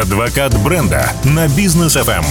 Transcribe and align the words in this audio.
Адвокат 0.00 0.52
бренда 0.64 1.08
на 1.22 1.46
бизнес 1.46 1.94
FM. 1.94 2.24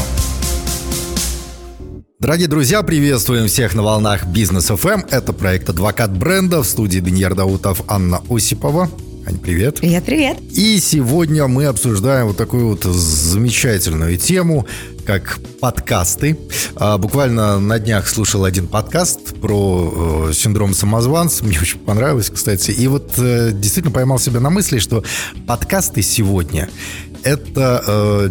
Дорогие 2.19 2.49
друзья, 2.49 2.83
приветствуем 2.83 3.47
всех 3.47 3.73
на 3.73 3.83
волнах 3.83 4.25
Бизнес 4.25 4.69
FM. 4.69 5.07
Это 5.09 5.31
проект 5.31 5.69
«Адвокат 5.69 6.11
бренда» 6.11 6.61
в 6.61 6.67
студии 6.67 6.99
Даниил 6.99 7.33
Даутов, 7.33 7.81
Анна 7.87 8.21
Осипова. 8.29 8.89
Ань, 9.25 9.37
привет. 9.37 9.77
Привет, 9.79 10.03
привет. 10.03 10.41
И 10.51 10.77
сегодня 10.81 11.47
мы 11.47 11.67
обсуждаем 11.67 12.27
вот 12.27 12.35
такую 12.35 12.67
вот 12.67 12.83
замечательную 12.83 14.17
тему, 14.17 14.67
как 15.05 15.39
подкасты. 15.61 16.37
А, 16.75 16.97
буквально 16.97 17.61
на 17.61 17.79
днях 17.79 18.09
слушал 18.09 18.43
один 18.43 18.67
подкаст 18.67 19.39
про 19.39 20.27
э, 20.29 20.33
синдром 20.33 20.73
самозванца. 20.73 21.45
Мне 21.45 21.57
очень 21.61 21.79
понравилось, 21.79 22.29
кстати. 22.29 22.71
И 22.71 22.87
вот 22.87 23.13
э, 23.17 23.51
действительно 23.53 23.93
поймал 23.93 24.19
себя 24.19 24.41
на 24.41 24.49
мысли, 24.49 24.79
что 24.79 25.05
подкасты 25.47 26.01
сегодня 26.01 26.69
это 27.23 27.83
э, 27.85 28.29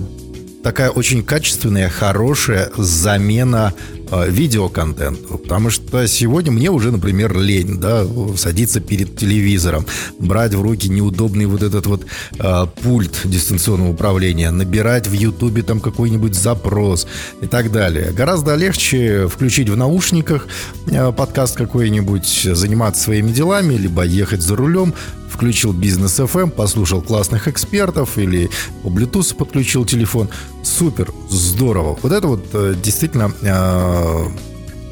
такая 0.62 0.90
очень 0.90 1.24
качественная, 1.24 1.88
хорошая 1.88 2.70
замена 2.76 3.74
э, 4.10 4.30
видеоконтенту. 4.30 5.38
Потому 5.38 5.70
что 5.70 6.06
сегодня 6.06 6.52
мне 6.52 6.70
уже, 6.70 6.92
например, 6.92 7.36
лень, 7.36 7.78
да, 7.78 8.06
садиться 8.36 8.80
перед 8.80 9.16
телевизором, 9.16 9.86
брать 10.18 10.54
в 10.54 10.62
руки 10.62 10.88
неудобный 10.88 11.46
вот 11.46 11.62
этот 11.62 11.86
вот 11.86 12.06
э, 12.38 12.66
пульт 12.82 13.20
дистанционного 13.24 13.90
управления, 13.90 14.50
набирать 14.50 15.06
в 15.06 15.12
Ютубе 15.12 15.62
там 15.62 15.80
какой-нибудь 15.80 16.34
запрос 16.34 17.06
и 17.40 17.46
так 17.46 17.72
далее. 17.72 18.12
Гораздо 18.12 18.54
легче 18.54 19.26
включить 19.28 19.68
в 19.68 19.76
наушниках 19.76 20.46
э, 20.86 21.12
подкаст 21.12 21.56
какой-нибудь, 21.56 22.48
заниматься 22.52 23.02
своими 23.02 23.32
делами, 23.32 23.74
либо 23.74 24.02
ехать 24.02 24.42
за 24.42 24.56
рулем, 24.56 24.94
включил 25.32 25.72
бизнес 25.72 26.20
FM, 26.20 26.50
послушал 26.50 27.02
классных 27.02 27.48
экспертов 27.48 28.18
или 28.18 28.50
по 28.82 28.88
Bluetooth 28.88 29.34
подключил 29.34 29.84
телефон. 29.84 30.28
Супер, 30.62 31.10
здорово. 31.28 31.98
Вот 32.02 32.12
это 32.12 32.26
вот 32.28 32.44
э, 32.52 32.74
действительно 32.82 33.32
э, 33.42 34.26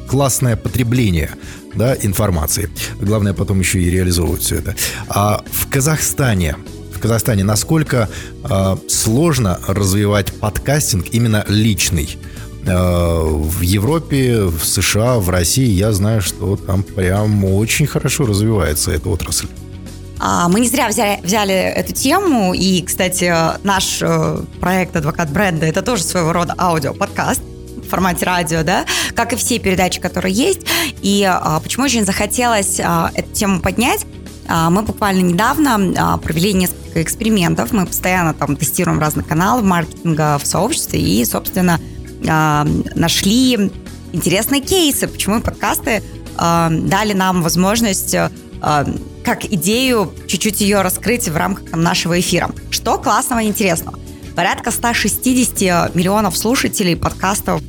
классное 0.07 0.55
потребление 0.55 1.31
да, 1.75 1.95
информации. 2.01 2.69
Главное 2.99 3.33
потом 3.33 3.59
еще 3.59 3.79
и 3.79 3.89
реализовывать 3.89 4.41
все 4.41 4.57
это. 4.57 4.75
А 5.07 5.43
в 5.51 5.69
Казахстане 5.69 6.57
в 6.93 6.99
Казахстане 6.99 7.43
насколько 7.43 8.09
э, 8.43 8.77
сложно 8.87 9.59
развивать 9.67 10.33
подкастинг 10.33 11.07
именно 11.11 11.45
личный? 11.47 12.17
Э, 12.65 13.23
в 13.23 13.61
Европе, 13.61 14.43
в 14.43 14.63
США, 14.63 15.17
в 15.17 15.29
России 15.29 15.69
я 15.69 15.91
знаю, 15.93 16.21
что 16.21 16.55
там 16.57 16.83
прям 16.83 17.43
очень 17.45 17.87
хорошо 17.87 18.25
развивается 18.25 18.91
эта 18.91 19.09
отрасль. 19.09 19.47
А, 20.23 20.47
мы 20.49 20.59
не 20.59 20.67
зря 20.67 20.87
взяли, 20.87 21.19
взяли 21.23 21.53
эту 21.55 21.93
тему, 21.93 22.53
и, 22.53 22.83
кстати, 22.83 23.33
наш 23.63 24.03
э, 24.03 24.37
проект 24.59 24.95
«Адвокат 24.95 25.31
бренда»— 25.31 25.65
это 25.67 25.81
тоже 25.81 26.03
своего 26.03 26.31
рода 26.31 26.53
аудиоподкаст 26.59 27.41
в 27.41 27.89
формате 27.89 28.25
радио, 28.27 28.61
да, 28.61 28.85
как 29.15 29.33
и 29.33 29.35
все 29.35 29.57
передачи, 29.57 29.99
которые 29.99 30.31
есть. 30.31 30.61
И 31.01 31.27
а, 31.27 31.59
почему 31.59 31.85
очень 31.85 32.05
захотелось 32.05 32.79
а, 32.79 33.09
эту 33.15 33.33
тему 33.33 33.61
поднять? 33.61 34.05
Мы 34.47 34.81
буквально 34.81 35.21
недавно 35.21 36.19
провели 36.21 36.51
несколько 36.53 37.01
экспериментов. 37.01 37.71
Мы 37.71 37.85
постоянно 37.85 38.33
там 38.33 38.57
тестируем 38.57 38.99
разные 38.99 39.23
каналы 39.23 39.61
маркетинга 39.61 40.37
в 40.37 40.45
сообществе 40.45 40.99
и, 40.99 41.23
собственно, 41.23 41.79
нашли 42.21 43.71
интересные 44.11 44.59
кейсы, 44.59 45.07
почему 45.07 45.39
подкасты 45.39 46.03
дали 46.37 47.13
нам 47.13 47.43
возможность 47.43 48.13
как 49.23 49.45
идею 49.45 50.13
чуть-чуть 50.27 50.61
ее 50.61 50.81
раскрыть 50.81 51.27
в 51.27 51.35
рамках 51.35 51.71
нашего 51.73 52.19
эфира. 52.19 52.51
Что 52.69 52.97
классного 52.97 53.41
и 53.41 53.47
интересного? 53.47 53.99
Порядка 54.35 54.71
160 54.71 55.93
миллионов 55.95 56.37
слушателей 56.37 56.95
подкастов 56.95 57.61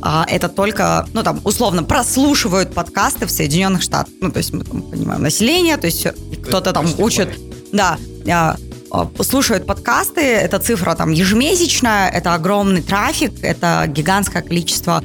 а, 0.00 0.24
это 0.28 0.48
только, 0.48 1.08
ну 1.12 1.22
там, 1.22 1.40
условно, 1.44 1.82
прослушивают 1.82 2.72
подкасты 2.72 3.26
в 3.26 3.30
Соединенных 3.30 3.82
Штатах. 3.82 4.12
Ну, 4.20 4.30
то 4.30 4.38
есть 4.38 4.52
мы 4.52 4.64
там 4.64 4.82
понимаем 4.82 5.22
население, 5.22 5.76
то 5.76 5.86
есть 5.86 6.06
кто-то 6.46 6.72
там 6.72 6.86
учит, 6.98 7.30
да, 7.72 7.98
а, 8.30 8.56
а, 8.90 9.10
слушают 9.22 9.66
подкасты, 9.66 10.20
это 10.20 10.60
цифра 10.60 10.94
там 10.94 11.10
ежемесячная, 11.10 12.08
это 12.10 12.34
огромный 12.34 12.82
трафик, 12.82 13.32
это 13.42 13.84
гигантское 13.88 14.42
количество 14.42 15.02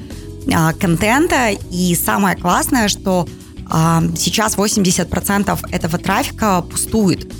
контента, 0.79 1.49
и 1.71 1.95
самое 1.95 2.35
классное, 2.35 2.87
что 2.87 3.27
а, 3.27 3.42
сейчас 4.15 4.57
80% 4.57 5.59
этого 5.71 5.97
трафика 5.97 6.61
пустует. 6.61 7.31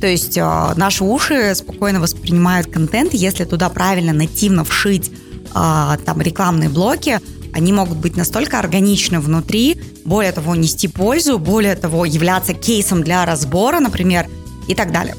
То 0.00 0.06
есть 0.06 0.38
а, 0.38 0.74
наши 0.76 1.04
уши 1.04 1.54
спокойно 1.54 2.00
воспринимают 2.00 2.68
контент, 2.68 3.14
если 3.14 3.44
туда 3.44 3.68
правильно 3.68 4.12
нативно 4.12 4.64
вшить 4.64 5.10
а, 5.54 5.96
там 6.04 6.20
рекламные 6.20 6.68
блоки, 6.68 7.20
они 7.52 7.72
могут 7.72 7.98
быть 7.98 8.16
настолько 8.16 8.58
органичны 8.58 9.20
внутри, 9.20 9.80
более 10.04 10.32
того, 10.32 10.54
нести 10.54 10.86
пользу, 10.86 11.38
более 11.38 11.74
того, 11.74 12.04
являться 12.04 12.54
кейсом 12.54 13.02
для 13.02 13.24
разбора, 13.24 13.80
например, 13.80 14.26
и 14.68 14.74
так 14.74 14.92
далее. 14.92 15.16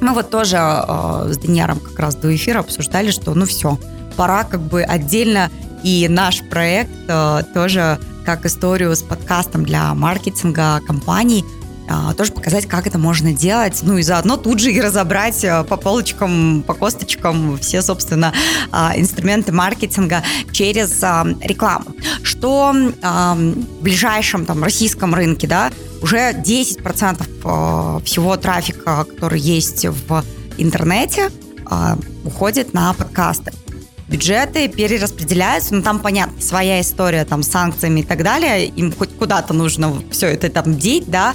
Мы 0.00 0.12
вот 0.12 0.30
тоже 0.30 0.56
э, 0.56 1.32
с 1.32 1.38
Даниаром 1.38 1.80
как 1.80 1.98
раз 1.98 2.16
до 2.16 2.34
эфира 2.34 2.60
обсуждали, 2.60 3.10
что 3.10 3.34
ну 3.34 3.44
все, 3.44 3.78
пора 4.16 4.44
как 4.44 4.60
бы 4.60 4.82
отдельно 4.82 5.50
и 5.82 6.06
наш 6.08 6.42
проект 6.48 6.90
э, 7.08 7.42
тоже 7.52 7.98
как 8.24 8.46
историю 8.46 8.94
с 8.94 9.02
подкастом 9.02 9.64
для 9.64 9.94
маркетинга 9.94 10.80
компаний, 10.86 11.44
а, 11.86 12.14
тоже 12.14 12.32
показать, 12.32 12.66
как 12.66 12.86
это 12.86 12.98
можно 12.98 13.32
делать, 13.32 13.80
ну 13.82 13.98
и 13.98 14.02
заодно 14.02 14.36
тут 14.36 14.58
же 14.58 14.72
и 14.72 14.80
разобрать 14.80 15.44
э, 15.44 15.64
по 15.64 15.76
полочкам, 15.76 16.64
по 16.66 16.72
косточкам 16.72 17.58
все, 17.58 17.82
собственно, 17.82 18.32
а, 18.72 18.94
инструменты 18.96 19.52
маркетинга 19.52 20.22
через 20.50 21.02
а, 21.02 21.26
рекламу. 21.42 21.86
Что 22.22 22.72
в 23.02 23.82
ближайшем 23.82 24.46
там 24.46 24.64
российском 24.64 25.14
рынке, 25.14 25.46
да, 25.46 25.70
уже 26.00 26.32
10% 26.32 27.22
э, 27.22 28.04
всего 28.04 28.36
трафика, 28.36 29.04
который 29.04 29.40
есть 29.40 29.84
в 29.84 30.24
интернете, 30.56 31.30
уходит 32.24 32.74
на 32.74 32.92
подкасты 32.92 33.52
бюджеты 34.08 34.68
перераспределяются, 34.68 35.74
ну 35.74 35.82
там, 35.82 35.98
понятно, 35.98 36.40
своя 36.40 36.80
история 36.80 37.24
там 37.24 37.42
с 37.42 37.48
санкциями 37.48 38.00
и 38.00 38.04
так 38.04 38.22
далее, 38.22 38.66
им 38.66 38.92
хоть 38.92 39.16
куда-то 39.16 39.54
нужно 39.54 40.02
все 40.10 40.28
это 40.28 40.48
там 40.48 40.76
деть, 40.76 41.06
да, 41.08 41.34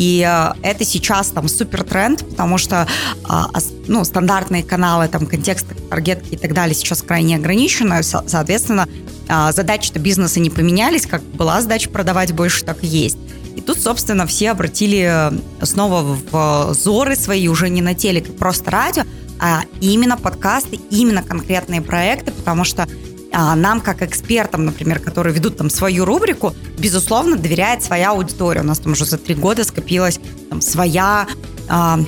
и 0.00 0.26
э, 0.26 0.52
это 0.62 0.84
сейчас 0.84 1.28
там 1.28 1.48
супер 1.48 1.82
тренд, 1.82 2.26
потому 2.26 2.58
что 2.58 2.86
э, 3.28 3.60
ну, 3.86 4.04
стандартные 4.04 4.62
каналы, 4.62 5.08
там, 5.08 5.26
контексты, 5.26 5.74
таргетки 5.74 6.34
и 6.34 6.36
так 6.36 6.54
далее 6.54 6.74
сейчас 6.74 7.02
крайне 7.02 7.36
ограничены. 7.36 8.02
Со- 8.02 8.24
соответственно, 8.26 8.88
э, 9.28 9.52
задачи-то 9.52 9.98
бизнеса 9.98 10.40
не 10.40 10.48
поменялись, 10.48 11.06
как 11.06 11.22
была 11.22 11.60
задача 11.60 11.90
продавать 11.90 12.32
больше, 12.32 12.64
так 12.64 12.82
и 12.82 12.86
есть. 12.86 13.18
И 13.56 13.60
тут, 13.60 13.78
собственно, 13.80 14.26
все 14.26 14.52
обратили 14.52 15.32
снова 15.62 16.16
в 16.30 16.72
зоры 16.72 17.16
свои 17.16 17.48
уже 17.48 17.68
не 17.68 17.82
на 17.82 17.94
телек, 17.94 18.30
а 18.30 18.32
просто 18.32 18.70
радио, 18.70 19.02
а 19.40 19.62
именно 19.80 20.16
подкасты, 20.16 20.78
именно 20.90 21.22
конкретные 21.22 21.80
проекты, 21.80 22.30
потому 22.30 22.64
что 22.64 22.86
а, 23.32 23.56
нам, 23.56 23.80
как 23.80 24.02
экспертам, 24.02 24.64
например, 24.66 24.98
которые 24.98 25.34
ведут 25.34 25.56
там 25.56 25.70
свою 25.70 26.04
рубрику, 26.04 26.54
безусловно, 26.78 27.36
доверяет 27.36 27.82
своя 27.82 28.10
аудитория. 28.10 28.60
У 28.60 28.64
нас 28.64 28.80
там 28.80 28.92
уже 28.92 29.04
за 29.04 29.18
три 29.18 29.34
года 29.34 29.64
скопилась 29.64 30.20
там, 30.50 30.60
своя 30.60 31.26
а, 31.68 32.00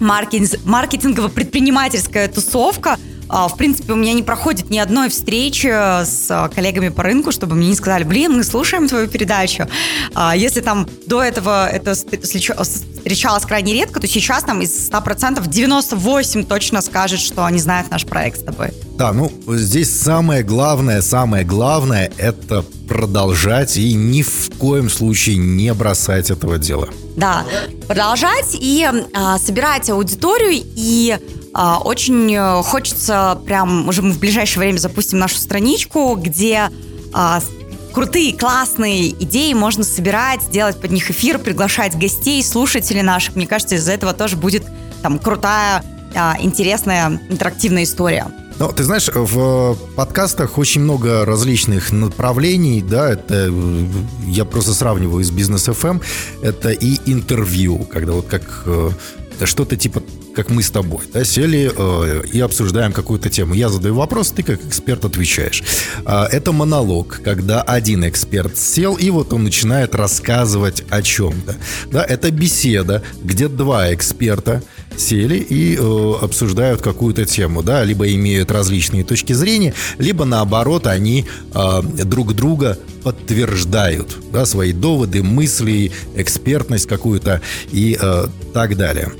маркетинг, 0.00 0.60
маркетингово-предпринимательская 0.64 2.28
тусовка, 2.28 2.98
в 3.48 3.56
принципе, 3.56 3.94
у 3.94 3.96
меня 3.96 4.12
не 4.12 4.22
проходит 4.22 4.68
ни 4.68 4.76
одной 4.78 5.08
встречи 5.08 5.66
с 5.68 6.26
а, 6.28 6.48
коллегами 6.48 6.90
по 6.90 7.02
рынку, 7.02 7.32
чтобы 7.32 7.54
мне 7.54 7.68
не 7.68 7.74
сказали, 7.74 8.04
блин, 8.04 8.32
мы 8.32 8.44
слушаем 8.44 8.88
твою 8.88 9.08
передачу. 9.08 9.66
А, 10.14 10.36
если 10.36 10.60
там 10.60 10.86
до 11.06 11.22
этого 11.22 11.66
это 11.66 11.94
встречалось 11.94 13.44
крайне 13.46 13.72
редко, 13.72 14.00
то 14.00 14.06
сейчас 14.06 14.44
там 14.44 14.60
из 14.60 14.90
100% 14.90 15.48
98 15.48 16.44
точно 16.44 16.82
скажет, 16.82 17.20
что 17.20 17.46
они 17.46 17.58
знают 17.58 17.90
наш 17.90 18.04
проект 18.04 18.40
с 18.40 18.44
тобой. 18.44 18.72
Да, 18.98 19.12
ну 19.12 19.32
здесь 19.48 19.98
самое 19.98 20.42
главное, 20.42 21.00
самое 21.00 21.44
главное 21.44 22.12
это 22.18 22.62
продолжать 22.86 23.78
и 23.78 23.94
ни 23.94 24.22
в 24.22 24.50
коем 24.58 24.90
случае 24.90 25.36
не 25.38 25.72
бросать 25.72 26.30
этого 26.30 26.58
дела. 26.58 26.88
Да, 27.16 27.44
продолжать 27.88 28.54
и 28.54 28.86
а, 29.14 29.38
собирать 29.38 29.88
аудиторию 29.88 30.62
и 30.76 31.18
а, 31.18 31.41
очень 31.54 32.34
э, 32.34 32.62
хочется 32.62 33.40
прям, 33.44 33.88
уже 33.88 34.02
мы 34.02 34.12
в 34.12 34.18
ближайшее 34.18 34.60
время 34.60 34.78
запустим 34.78 35.18
нашу 35.18 35.36
страничку, 35.36 36.14
где 36.16 36.70
а, 37.12 37.40
крутые, 37.92 38.32
классные 38.36 39.10
идеи 39.10 39.52
можно 39.52 39.84
собирать, 39.84 40.50
делать 40.50 40.80
под 40.80 40.90
них 40.90 41.10
эфир, 41.10 41.38
приглашать 41.38 41.98
гостей, 41.98 42.42
слушателей 42.42 43.02
наших. 43.02 43.36
Мне 43.36 43.46
кажется, 43.46 43.76
из-за 43.76 43.92
этого 43.92 44.12
тоже 44.14 44.36
будет 44.36 44.64
там 45.02 45.18
крутая, 45.18 45.84
а, 46.14 46.36
интересная, 46.40 47.20
интерактивная 47.28 47.84
история. 47.84 48.26
Ну, 48.58 48.70
ты 48.70 48.84
знаешь, 48.84 49.08
в 49.12 49.76
подкастах 49.96 50.58
очень 50.58 50.82
много 50.82 51.24
различных 51.24 51.90
направлений, 51.90 52.82
да, 52.82 53.10
это 53.10 53.48
э, 53.50 53.86
я 54.26 54.44
просто 54.44 54.74
сравниваю 54.74 55.24
с 55.24 55.30
бизнес 55.30 55.68
FM, 55.68 56.02
это 56.42 56.70
и 56.70 56.98
интервью, 57.06 57.78
когда 57.78 58.12
вот 58.12 58.26
как 58.26 58.62
э, 58.66 58.90
что-то 59.44 59.76
типа 59.76 60.02
как 60.34 60.50
мы 60.50 60.62
с 60.62 60.70
тобой, 60.70 61.00
да, 61.12 61.24
сели 61.24 61.70
э, 61.74 62.22
и 62.32 62.40
обсуждаем 62.40 62.92
какую-то 62.92 63.30
тему. 63.30 63.54
Я 63.54 63.68
задаю 63.68 63.94
вопрос, 63.94 64.30
ты 64.30 64.42
как 64.42 64.64
эксперт 64.64 65.04
отвечаешь. 65.04 65.62
Э, 66.06 66.24
это 66.30 66.52
монолог, 66.52 67.20
когда 67.22 67.62
один 67.62 68.08
эксперт 68.08 68.56
сел, 68.56 68.96
и 68.96 69.10
вот 69.10 69.32
он 69.32 69.44
начинает 69.44 69.94
рассказывать 69.94 70.84
о 70.90 71.02
чем-то. 71.02 71.56
Да, 71.90 72.04
это 72.04 72.30
беседа, 72.30 73.02
где 73.22 73.48
два 73.48 73.92
эксперта 73.94 74.62
сели 74.96 75.36
и 75.36 75.76
э, 75.76 76.14
обсуждают 76.22 76.82
какую-то 76.82 77.24
тему, 77.24 77.62
да, 77.62 77.84
либо 77.84 78.12
имеют 78.12 78.50
различные 78.50 79.04
точки 79.04 79.32
зрения, 79.32 79.74
либо 79.98 80.24
наоборот 80.24 80.86
они 80.86 81.26
э, 81.54 81.82
друг 82.04 82.34
друга 82.34 82.78
подтверждают, 83.02 84.18
да, 84.32 84.46
свои 84.46 84.72
доводы, 84.72 85.22
мысли, 85.22 85.92
экспертность 86.16 86.86
какую-то 86.86 87.40
и 87.70 87.98
э, 88.00 88.26
так 88.52 88.76
далее. 88.76 89.12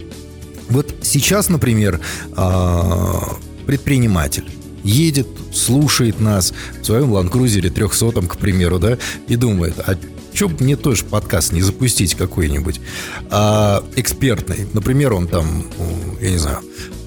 Вот 0.73 0.95
сейчас, 1.03 1.49
например, 1.49 2.01
а, 2.35 3.37
предприниматель 3.67 4.49
едет, 4.83 5.29
слушает 5.53 6.19
нас 6.19 6.55
в 6.81 6.85
своем 6.85 7.13
ланкрузере 7.13 7.71
300 7.71 8.23
к 8.23 8.39
примеру, 8.39 8.79
да, 8.79 8.99
и 9.29 9.37
думает, 9.37 9.75
а 9.79 9.97
что 10.33 10.49
бы 10.49 10.57
мне 10.65 10.77
тоже 10.77 11.05
подкаст 11.05 11.53
не 11.53 11.61
запустить 11.61 12.15
какой-нибудь 12.15 12.81
а, 13.31 13.85
экспертный. 13.97 14.67
Например, 14.73 15.13
он 15.13 15.29
там, 15.29 15.67
я 16.21 16.31
не 16.31 16.39
знаю, 16.39 16.61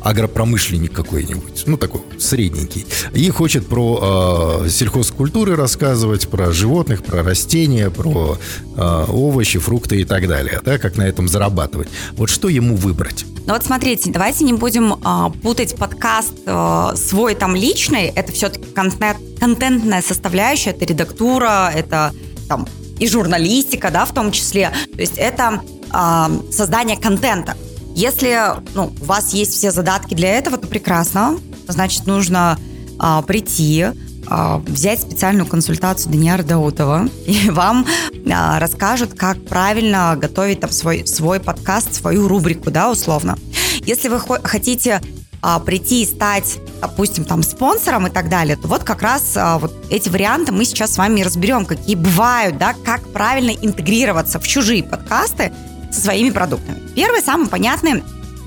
агропромышленник 0.06 0.94
какой-нибудь, 0.94 1.64
ну 1.66 1.78
такой 1.78 2.02
средненький, 2.20 2.86
и 3.12 3.28
хочет 3.32 3.68
про 3.68 4.62
э, 4.64 4.70
сельхозкультуры 4.70 5.56
рассказывать, 5.56 6.28
про 6.28 6.52
животных, 6.52 7.04
про 7.04 7.24
растения, 7.24 7.90
про 7.90 8.38
э, 8.78 9.06
овощи, 9.10 9.58
фрукты 9.58 10.02
и 10.02 10.06
так 10.06 10.28
далее, 10.28 10.62
да, 10.64 10.78
как 10.78 10.98
на 10.98 11.08
этом 11.08 11.28
зарабатывать. 11.28 11.88
Вот 12.12 12.30
что 12.30 12.50
ему 12.50 12.76
выбрать? 12.76 13.26
Ну 13.48 13.54
вот 13.54 13.64
смотрите, 13.64 14.12
давайте 14.12 14.44
не 14.44 14.54
будем 14.54 14.94
э, 14.94 15.32
путать 15.42 15.76
подкаст 15.76 16.34
э, 16.46 16.92
свой 16.96 17.34
там 17.34 17.56
личный, 17.56 18.06
это 18.06 18.32
все-таки 18.32 18.66
контент, 18.74 19.18
контентная 19.40 20.04
составляющая, 20.04 20.70
это 20.70 20.86
редактура, 20.86 21.72
это 21.74 22.14
там 22.48 22.68
и 23.00 23.08
журналистика, 23.08 23.90
да, 23.90 24.06
в 24.06 24.14
том 24.14 24.32
числе. 24.32 24.72
То 24.94 25.02
есть 25.02 25.18
это 25.18 25.64
э, 25.92 26.52
создание 26.52 26.96
контента. 26.96 27.58
Если 27.96 28.38
ну, 28.74 28.94
у 29.02 29.06
вас 29.06 29.34
есть 29.34 29.54
все 29.54 29.72
задатки 29.72 30.14
для 30.14 30.38
этого, 30.38 30.58
то 30.58 30.68
прекрасно. 30.68 31.40
Значит, 31.68 32.06
нужно 32.06 32.60
а, 33.00 33.22
прийти, 33.22 33.86
а, 34.28 34.58
взять 34.58 35.02
специальную 35.02 35.48
консультацию 35.48 36.12
Даниара 36.12 36.44
Даутова, 36.44 37.08
и 37.26 37.50
вам 37.50 37.86
а, 38.30 38.60
расскажут, 38.60 39.14
как 39.14 39.44
правильно 39.46 40.18
готовить 40.18 40.60
там 40.60 40.72
свой, 40.72 41.08
свой 41.08 41.40
подкаст, 41.40 41.94
свою 41.94 42.28
рубрику, 42.28 42.70
да, 42.70 42.92
условно. 42.92 43.38
Если 43.86 44.10
вы 44.10 44.20
хотите 44.20 45.02
а, 45.42 45.60
прийти 45.60 46.02
и 46.02 46.06
стать, 46.06 46.58
допустим, 46.82 47.24
там 47.24 47.44
спонсором 47.44 48.08
и 48.08 48.10
так 48.10 48.30
далее, 48.30 48.58
то 48.58 48.68
вот 48.68 48.84
как 48.84 49.04
раз 49.04 49.38
а, 49.38 49.60
вот 49.60 49.74
эти 49.90 50.10
варианты 50.10 50.52
мы 50.52 50.66
сейчас 50.66 50.94
с 50.94 50.98
вами 50.98 51.22
разберем, 51.22 51.66
какие 51.66 51.96
бывают, 51.96 52.58
да, 52.58 52.74
как 52.84 53.08
правильно 53.14 53.52
интегрироваться 53.52 54.40
в 54.40 54.48
чужие 54.48 54.84
подкасты, 54.84 55.54
со 55.96 56.02
своими 56.02 56.30
продуктами. 56.30 56.82
Первый, 56.96 57.22
самый 57.22 57.48
понятный, 57.48 58.04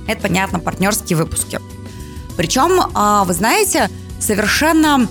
это, 0.07 0.23
понятно, 0.23 0.59
партнерские 0.59 1.17
выпуски. 1.17 1.59
Причем, 2.37 2.81
а, 2.95 3.25
вы 3.25 3.35
знаете, 3.35 3.91
совершенно 4.21 5.09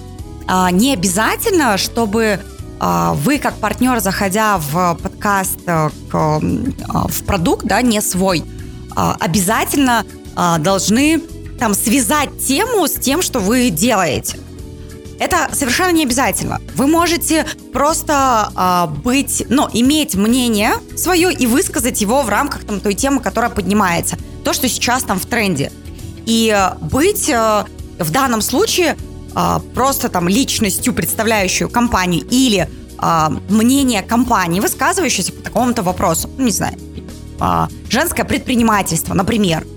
а, 0.47 0.71
не 0.71 0.93
обязательно, 0.93 1.77
чтобы 1.77 2.39
а, 2.79 3.13
вы 3.13 3.37
как 3.37 3.57
партнер, 3.57 3.99
заходя 3.99 4.57
в 4.57 4.97
подкаст, 5.01 5.59
э, 5.65 5.89
в 6.11 7.23
продукт, 7.25 7.65
да, 7.65 7.81
не 7.81 8.01
свой, 8.01 8.43
обязательно 8.95 10.05
должны 10.59 11.21
там 11.59 11.73
связать 11.73 12.29
тему 12.43 12.87
с 12.87 12.93
тем, 12.93 13.21
что 13.21 13.39
вы 13.39 13.69
делаете. 13.69 14.39
Это 15.19 15.49
совершенно 15.53 15.91
не 15.91 16.03
обязательно. 16.03 16.61
Вы 16.75 16.87
можете 16.87 17.45
просто 17.73 18.51
э, 18.55 19.01
быть, 19.01 19.43
ну, 19.49 19.67
иметь 19.73 20.15
мнение 20.15 20.73
свое 20.95 21.33
и 21.33 21.47
высказать 21.47 22.01
его 22.01 22.21
в 22.21 22.29
рамках 22.29 22.63
там, 22.65 22.79
той 22.79 22.93
темы, 22.93 23.19
которая 23.19 23.49
поднимается. 23.49 24.17
То, 24.43 24.53
что 24.53 24.69
сейчас 24.69 25.03
там 25.03 25.19
в 25.19 25.25
тренде. 25.25 25.71
И 26.25 26.53
э, 26.55 26.75
быть 26.85 27.29
э, 27.29 27.65
в 27.97 28.11
данном 28.11 28.41
случае 28.41 28.95
э, 29.35 29.59
просто 29.73 30.09
там 30.09 30.27
личностью, 30.27 30.93
представляющую 30.93 31.69
компанию 31.69 32.23
или 32.29 32.69
э, 33.01 33.29
мнение 33.49 34.03
компании, 34.03 34.59
высказывающееся 34.59 35.33
по 35.33 35.41
такому-то 35.41 35.81
вопросу. 35.81 36.29
Ну, 36.37 36.45
не 36.45 36.51
знаю, 36.51 36.75
э, 37.39 37.67
женское 37.89 38.23
предпринимательство, 38.23 39.15
например– 39.15 39.65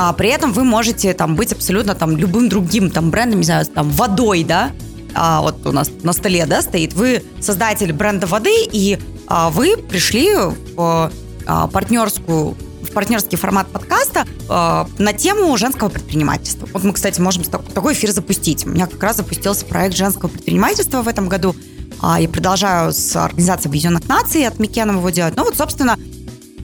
а 0.00 0.12
при 0.12 0.28
этом 0.28 0.52
вы 0.52 0.62
можете 0.62 1.12
там 1.12 1.34
быть 1.34 1.52
абсолютно 1.52 1.96
там 1.96 2.16
любым 2.16 2.48
другим 2.48 2.88
там 2.88 3.10
брендом, 3.10 3.40
не 3.40 3.44
знаю, 3.44 3.66
там 3.66 3.90
водой, 3.90 4.44
да, 4.44 4.70
а, 5.12 5.42
вот 5.42 5.66
у 5.66 5.72
нас 5.72 5.90
на 6.04 6.12
столе, 6.12 6.46
да, 6.46 6.62
стоит, 6.62 6.92
вы 6.92 7.24
создатель 7.40 7.92
бренда 7.92 8.28
воды, 8.28 8.54
и 8.70 8.96
а, 9.26 9.50
вы 9.50 9.76
пришли 9.76 10.36
в 10.76 11.10
а, 11.46 11.66
партнерскую 11.66 12.56
в 12.80 12.92
партнерский 12.92 13.36
формат 13.36 13.66
подкаста 13.66 14.24
э, 14.48 14.84
на 14.98 15.12
тему 15.12 15.54
женского 15.58 15.88
предпринимательства. 15.88 16.68
Вот 16.72 16.84
мы, 16.84 16.92
кстати, 16.92 17.20
можем 17.20 17.42
такой 17.42 17.92
эфир 17.92 18.12
запустить. 18.12 18.64
У 18.64 18.70
меня 18.70 18.86
как 18.86 19.02
раз 19.02 19.16
запустился 19.16 19.66
проект 19.66 19.96
женского 19.96 20.30
предпринимательства 20.30 21.02
в 21.02 21.08
этом 21.08 21.28
году. 21.28 21.56
Э, 22.00 22.16
я 22.20 22.28
продолжаю 22.28 22.92
с 22.92 23.14
Организацией 23.16 23.70
Объединенных 23.70 24.08
Наций 24.08 24.46
от 24.46 24.60
Микенова 24.60 24.98
его 24.98 25.10
делать. 25.10 25.34
Ну 25.36 25.44
вот, 25.44 25.56
собственно, 25.56 25.98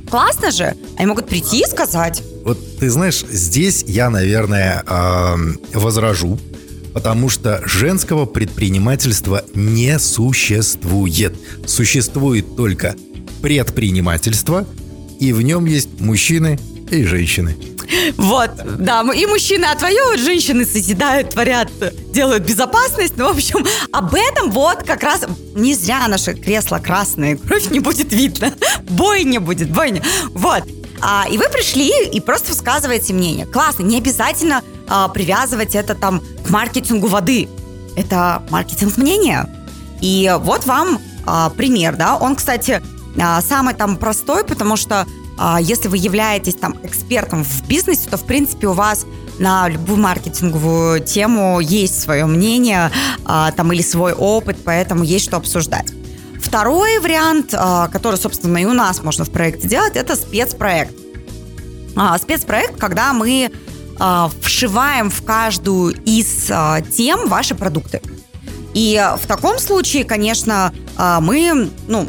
классно 0.08 0.52
же. 0.52 0.76
Они 0.96 1.06
могут 1.06 1.26
прийти 1.26 1.62
и 1.62 1.66
сказать. 1.66 2.22
Вот 2.44 2.58
ты 2.78 2.90
знаешь, 2.90 3.24
здесь 3.30 3.84
я, 3.86 4.10
наверное, 4.10 4.84
э, 4.86 5.36
возражу, 5.72 6.38
потому 6.92 7.30
что 7.30 7.62
женского 7.64 8.26
предпринимательства 8.26 9.44
не 9.54 9.98
существует. 9.98 11.34
Существует 11.66 12.54
только 12.54 12.96
предпринимательство, 13.40 14.66
и 15.20 15.32
в 15.32 15.40
нем 15.40 15.64
есть 15.64 16.00
мужчины 16.00 16.58
и 16.90 17.04
женщины. 17.04 17.56
Вот, 18.18 18.50
да, 18.78 19.02
и 19.14 19.24
мужчины 19.24 19.64
отвоевывают, 19.64 20.20
женщины 20.20 20.66
созидают, 20.66 21.30
творят, 21.30 21.70
делают 22.12 22.44
безопасность. 22.44 23.14
Ну, 23.16 23.32
в 23.32 23.36
общем, 23.36 23.64
об 23.90 24.14
этом 24.14 24.50
вот 24.50 24.82
как 24.82 25.02
раз 25.02 25.22
не 25.54 25.74
зря 25.74 26.06
наше 26.08 26.34
кресло 26.34 26.78
красное, 26.78 27.36
кровь 27.36 27.70
не 27.70 27.80
будет 27.80 28.12
видно, 28.12 28.52
бой 28.90 29.24
не 29.24 29.38
будет, 29.38 29.70
бой 29.70 29.92
не. 29.92 30.02
Вот. 30.34 30.64
А, 31.06 31.26
и 31.28 31.36
вы 31.36 31.50
пришли 31.50 31.90
и 32.06 32.18
просто 32.18 32.48
высказываете 32.52 33.12
мнение. 33.12 33.44
Классно, 33.44 33.82
не 33.82 33.98
обязательно 33.98 34.62
а, 34.88 35.08
привязывать 35.08 35.74
это 35.74 35.94
там 35.94 36.22
к 36.46 36.48
маркетингу 36.48 37.08
воды. 37.08 37.50
Это 37.94 38.42
маркетинг 38.48 38.96
мнения. 38.96 39.46
И 40.00 40.34
вот 40.40 40.64
вам 40.64 40.98
а, 41.26 41.50
пример, 41.50 41.96
да. 41.96 42.16
Он, 42.16 42.36
кстати, 42.36 42.82
а, 43.20 43.42
самый 43.42 43.74
там 43.74 43.98
простой, 43.98 44.44
потому 44.44 44.76
что 44.76 45.06
а, 45.36 45.60
если 45.60 45.88
вы 45.88 45.98
являетесь 45.98 46.54
там 46.54 46.74
экспертом 46.82 47.44
в 47.44 47.68
бизнесе, 47.68 48.08
то 48.08 48.16
в 48.16 48.24
принципе 48.24 48.68
у 48.68 48.72
вас 48.72 49.04
на 49.38 49.68
любую 49.68 49.98
маркетинговую 49.98 51.00
тему 51.00 51.60
есть 51.60 52.00
свое 52.00 52.24
мнение 52.24 52.90
а, 53.26 53.52
там 53.52 53.74
или 53.74 53.82
свой 53.82 54.14
опыт, 54.14 54.56
поэтому 54.64 55.04
есть 55.04 55.26
что 55.26 55.36
обсуждать. 55.36 55.92
Второй 56.54 57.00
вариант, 57.00 57.52
а, 57.52 57.88
который, 57.88 58.14
собственно, 58.14 58.58
и 58.58 58.64
у 58.64 58.72
нас 58.74 59.02
можно 59.02 59.24
в 59.24 59.30
проекте 59.30 59.66
делать, 59.66 59.96
это 59.96 60.14
спецпроект. 60.14 60.94
Спецпроект, 62.20 62.76
когда 62.78 63.12
мы 63.12 63.50
вшиваем 64.40 65.10
в 65.10 65.24
каждую 65.24 65.96
из 66.04 66.50
тем 66.96 67.28
ваши 67.28 67.56
продукты. 67.56 68.00
И 68.72 69.04
в 69.20 69.26
таком 69.26 69.58
случае, 69.58 70.04
конечно, 70.04 70.72
мы, 70.96 71.70
ну, 71.88 72.08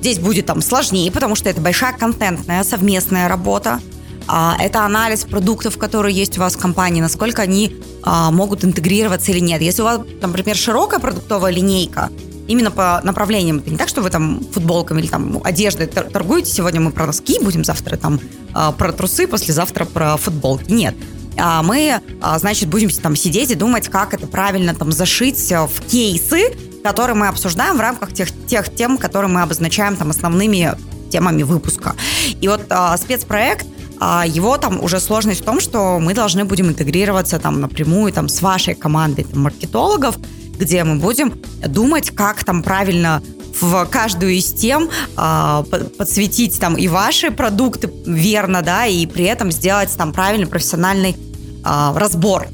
Здесь 0.00 0.18
будет 0.18 0.46
там 0.46 0.62
сложнее, 0.62 1.10
потому 1.10 1.34
что 1.34 1.48
это 1.48 1.60
большая 1.60 1.92
контентная 1.92 2.64
совместная 2.64 3.26
работа. 3.26 3.80
А, 4.28 4.56
это 4.60 4.84
анализ 4.84 5.24
продуктов, 5.24 5.78
которые 5.78 6.14
есть 6.14 6.36
у 6.36 6.40
вас 6.40 6.54
в 6.54 6.58
компании, 6.58 7.00
насколько 7.00 7.42
они 7.42 7.76
а, 8.02 8.30
могут 8.30 8.64
интегрироваться 8.64 9.32
или 9.32 9.40
нет. 9.40 9.60
Если 9.62 9.82
у 9.82 9.86
вас, 9.86 10.00
например, 10.20 10.54
широкая 10.54 11.00
продуктовая 11.00 11.50
линейка, 11.50 12.10
именно 12.48 12.70
по 12.70 13.00
направлениям. 13.04 13.58
Это 13.58 13.70
не 13.70 13.76
так, 13.76 13.88
что 13.88 14.02
вы 14.02 14.10
там 14.10 14.40
футболками 14.52 15.00
или 15.00 15.06
там 15.06 15.40
одеждой 15.44 15.86
торгуете. 15.86 16.50
Сегодня 16.50 16.80
мы 16.80 16.90
про 16.90 17.06
носки 17.06 17.38
будем, 17.40 17.64
завтра 17.64 17.96
там 17.96 18.20
а, 18.52 18.72
про 18.72 18.92
трусы, 18.92 19.28
послезавтра 19.28 19.84
про 19.84 20.16
футболки. 20.16 20.72
Нет. 20.72 20.94
А 21.40 21.62
мы, 21.62 22.00
значит, 22.38 22.68
будем 22.68 22.90
там 22.90 23.14
сидеть 23.14 23.52
и 23.52 23.54
думать, 23.54 23.88
как 23.88 24.12
это 24.12 24.26
правильно 24.26 24.74
там 24.74 24.90
зашить 24.90 25.38
в 25.52 25.88
кейсы, 25.88 26.56
которые 26.82 27.14
мы 27.14 27.28
обсуждаем 27.28 27.76
в 27.76 27.80
рамках 27.80 28.12
тех, 28.12 28.28
тех 28.46 28.74
тем, 28.74 28.98
которые 28.98 29.30
мы 29.30 29.42
обозначаем 29.42 29.94
там 29.94 30.10
основными 30.10 30.74
темами 31.10 31.42
выпуска. 31.42 31.94
И 32.40 32.48
вот 32.48 32.62
а, 32.70 32.96
спецпроект, 32.96 33.66
а, 34.00 34.24
его 34.26 34.56
там 34.58 34.82
уже 34.82 35.00
сложность 35.00 35.40
в 35.40 35.44
том, 35.44 35.60
что 35.60 35.98
мы 35.98 36.14
должны 36.14 36.44
будем 36.44 36.68
интегрироваться 36.68 37.38
там 37.38 37.60
напрямую 37.60 38.12
там 38.12 38.28
с 38.28 38.42
вашей 38.42 38.74
командой 38.74 39.24
там, 39.24 39.42
маркетологов, 39.42 40.16
где 40.58 40.84
мы 40.84 40.96
будем 40.96 41.40
думать, 41.66 42.10
как 42.10 42.44
там 42.44 42.62
правильно 42.62 43.22
в 43.60 43.86
каждую 43.86 44.32
из 44.32 44.52
тем 44.52 44.88
а, 45.16 45.64
подсветить 45.98 46.58
там 46.60 46.76
и 46.76 46.88
ваши 46.88 47.30
продукты 47.30 47.90
верно, 48.06 48.62
да, 48.62 48.86
и 48.86 49.06
при 49.06 49.24
этом 49.24 49.50
сделать 49.50 49.90
там 49.96 50.12
правильный 50.12 50.46
профессиональный 50.46 51.16
а, 51.64 51.96
разбор. 51.98 52.48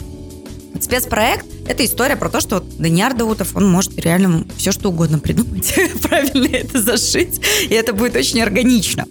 Спецпроект– 0.80 1.46
это 1.66 1.84
история 1.84 2.16
про 2.16 2.28
то, 2.28 2.40
что 2.40 2.56
вот 2.56 2.76
Даниар 2.78 3.14
Даутов, 3.14 3.54
он 3.54 3.70
может 3.70 3.98
реально 3.98 4.44
все 4.56 4.72
что 4.72 4.90
угодно 4.90 5.18
придумать, 5.18 5.74
правильно 6.02 6.54
это 6.54 6.82
зашить, 6.82 7.40
и 7.62 7.74
это 7.74 7.92
будет 7.92 8.16
очень 8.16 8.42
органично. 8.42 9.06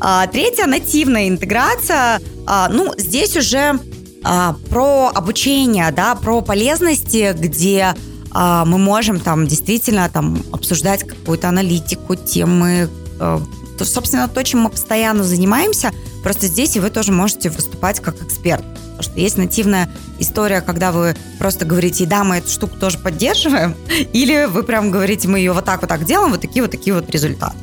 А, 0.00 0.26
третья– 0.26 0.64
нативная 0.66 1.28
интеграция. 1.28 2.20
А, 2.46 2.68
ну, 2.68 2.94
здесь 2.96 3.36
уже 3.36 3.78
а, 4.22 4.56
про 4.68 5.10
обучение, 5.14 5.90
да, 5.92 6.14
про 6.14 6.40
полезности, 6.42 7.34
где 7.38 7.94
а, 8.32 8.64
мы 8.64 8.78
можем 8.78 9.20
там 9.20 9.46
действительно 9.46 10.08
там 10.08 10.42
обсуждать 10.52 11.06
какую-то 11.06 11.48
аналитику, 11.48 12.14
темы, 12.14 12.88
а, 13.18 13.42
то, 13.78 13.84
собственно, 13.84 14.28
то, 14.28 14.42
чем 14.44 14.60
мы 14.60 14.70
постоянно 14.70 15.24
занимаемся, 15.24 15.92
просто 16.22 16.46
здесь 16.46 16.76
и 16.76 16.80
вы 16.80 16.90
тоже 16.90 17.12
можете 17.12 17.50
выступать 17.50 18.00
как 18.00 18.22
эксперт. 18.22 18.62
Потому 18.62 19.02
что 19.02 19.20
есть 19.20 19.38
нативная 19.38 19.90
история, 20.18 20.60
когда 20.60 20.92
вы 20.92 21.16
просто 21.38 21.64
говорите, 21.64 22.04
да, 22.04 22.22
мы 22.22 22.36
эту 22.36 22.50
штуку 22.50 22.76
тоже 22.78 22.98
поддерживаем, 22.98 23.74
или 24.12 24.44
вы 24.44 24.62
прям 24.62 24.90
говорите, 24.90 25.28
мы 25.28 25.38
ее 25.38 25.52
вот 25.52 25.64
так 25.64 25.80
вот 25.80 25.88
так 25.88 26.04
делаем, 26.04 26.30
вот 26.30 26.40
такие 26.40 26.62
вот 26.62 26.70
такие 26.70 26.94
вот 26.94 27.08
результаты. 27.10 27.56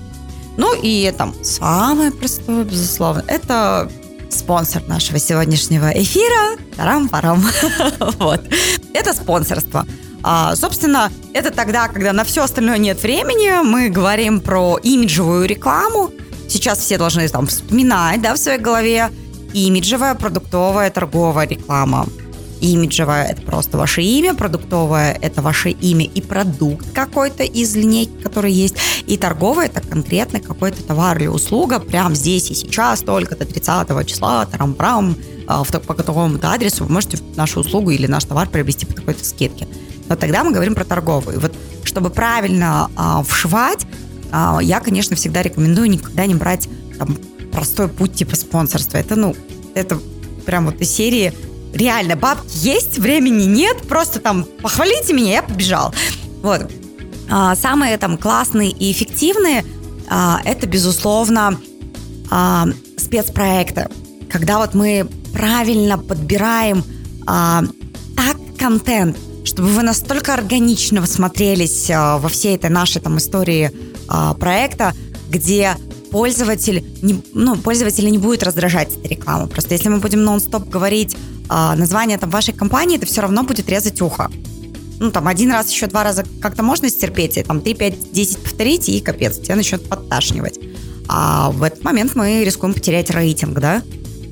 Ну 0.58 0.74
и 0.82 1.14
там 1.16 1.36
самое 1.44 2.12
простое, 2.12 2.64
безусловно, 2.64 3.24
это 3.28 3.92
спонсор 4.30 4.82
нашего 4.88 5.20
сегодняшнего 5.20 5.92
эфира. 5.92 6.58
Тарам-парам. 6.76 7.46
вот. 8.20 8.42
Это 8.94 9.14
спонсорство. 9.14 9.86
А, 10.24 10.56
собственно, 10.56 11.12
это 11.34 11.52
тогда, 11.52 11.88
когда 11.88 12.14
на 12.14 12.24
все 12.24 12.44
остальное 12.44 12.78
нет 12.78 13.02
времени, 13.02 13.64
мы 13.64 13.90
говорим 13.90 14.40
про 14.40 14.78
имиджевую 14.78 15.48
рекламу. 15.48 16.12
Сейчас 16.48 16.80
все 16.80 16.98
должны 16.98 17.28
там 17.28 17.48
вспоминать, 17.48 18.22
да, 18.22 18.34
в 18.34 18.38
своей 18.38 18.60
голове 18.60 19.12
имиджевая, 19.54 20.16
продуктовая, 20.16 20.90
торговая 20.90 21.48
реклама. 21.48 22.08
Имиджевая– 22.60 23.28
это 23.30 23.42
просто 23.44 23.78
ваше 23.78 24.02
имя, 24.02 24.34
продуктовая– 24.34 25.18
это 25.22 25.44
ваше 25.44 25.70
имя 25.70 26.06
и 26.06 26.22
продукт 26.22 26.88
какой-то 26.92 27.44
из 27.44 27.76
линейки, 27.76 28.24
который 28.24 28.52
есть, 28.52 28.76
и 29.06 29.16
торговая– 29.16 29.68
это 29.74 29.82
конкретно 29.82 30.40
какой-то 30.40 30.82
товар 30.84 31.18
или 31.20 31.28
услуга 31.28 31.80
прямо 31.80 32.16
здесь 32.16 32.50
и 32.50 32.56
сейчас, 32.56 33.02
только 33.02 33.36
до 33.36 33.46
30 33.46 34.08
числа, 34.08 34.46
тарам-прам, 34.48 35.16
а, 35.48 35.64
по 35.64 35.94
такому-то 35.94 36.52
адресу 36.52 36.84
вы 36.86 36.94
можете 36.94 37.20
нашу 37.36 37.60
услугу 37.60 37.92
или 37.92 38.08
наш 38.08 38.26
товар 38.26 38.50
приобрести 38.50 38.88
по 38.88 38.94
такой-то 38.94 39.24
скидке. 39.24 39.68
Но 40.10 40.16
тогда 40.16 40.44
мы 40.44 40.52
говорим 40.52 40.76
про 40.76 40.86
торговую. 40.86 41.40
Вот 41.40 41.54
чтобы 41.84 42.10
правильно 42.10 42.92
а, 42.96 43.24
вшивать, 43.24 43.86
а, 44.32 44.60
я, 44.62 44.80
конечно, 44.80 45.16
всегда 45.16 45.42
рекомендую 45.42 45.90
никогда 45.90 46.26
не 46.26 46.36
брать 46.36 46.68
там, 46.98 47.18
простой 47.52 47.88
путь 47.88 48.14
типа 48.14 48.36
спонсорства. 48.36 48.98
Это, 48.98 49.16
ну, 49.16 49.36
это 49.74 50.00
прям 50.46 50.66
вот 50.66 50.80
из 50.82 50.92
серии 50.92 51.34
реально, 51.74 52.16
бабки 52.16 52.52
есть, 52.54 53.00
времени 53.00 53.44
нет, 53.44 53.78
просто 53.88 54.20
там 54.20 54.46
похвалите 54.62 55.14
меня, 55.14 55.34
я 55.34 55.44
побежал. 55.44 55.94
Вот. 56.42 56.70
А, 57.30 57.56
самые 57.56 57.98
там 57.98 58.18
классные 58.18 58.72
и 58.72 58.92
эффективные 58.92 59.64
а, 60.10 60.40
это, 60.46 60.68
безусловно, 60.68 61.60
а, 62.30 62.68
спецпроекты. 62.98 63.90
Когда 64.30 64.60
вот 64.60 64.74
мы 64.74 65.08
правильно 65.34 65.98
подбираем 65.98 66.84
а, 67.26 67.64
так 68.16 68.38
контент, 68.58 69.18
чтобы 69.58 69.70
вы 69.70 69.82
настолько 69.82 70.36
органично 70.36 71.04
смотрелись 71.08 71.90
а, 71.90 72.20
во 72.20 72.30
всей 72.30 72.56
этой 72.56 72.70
нашей 72.70 73.02
там 73.02 73.18
истории 73.18 73.72
а, 74.08 74.36
проекта, 74.36 74.94
где 75.32 75.76
пользователь 76.12 76.86
не, 77.02 77.24
ну, 77.34 77.56
пользователя 77.56 78.12
не 78.12 78.20
будет 78.20 78.44
раздражать 78.44 78.96
эта 78.96 79.08
реклама. 79.08 79.48
Просто 79.48 79.74
если 79.74 79.90
мы 79.90 79.98
будем 79.98 80.24
нон-стоп 80.24 80.70
говорить 80.70 81.18
а, 81.50 81.76
название 81.76 82.20
там 82.20 82.30
вашей 82.30 82.54
компании, 82.54 82.98
это 82.98 83.08
все 83.08 83.22
равно 83.22 83.42
будет 83.42 83.68
резать 83.68 84.00
ухо. 84.00 84.30
Ну, 85.00 85.10
там, 85.10 85.28
один 85.28 85.52
раз, 85.52 85.72
еще 85.72 85.88
два 85.88 86.04
раза 86.04 86.24
как-то 86.40 86.62
можно 86.62 86.88
стерпеть, 86.88 87.38
и 87.38 87.42
там, 87.42 87.62
три, 87.62 87.74
пять, 87.74 88.12
десять 88.12 88.38
повторить, 88.38 88.88
и 88.90 89.00
капец, 89.00 89.40
тебя 89.40 89.56
начнет 89.56 89.84
подташнивать. 89.90 90.60
А 91.08 91.50
в 91.50 91.64
этот 91.64 91.84
момент 91.84 92.14
мы 92.14 92.44
рискуем 92.44 92.76
потерять 92.76 93.10
рейтинг, 93.10 93.58
да? 93.58 93.82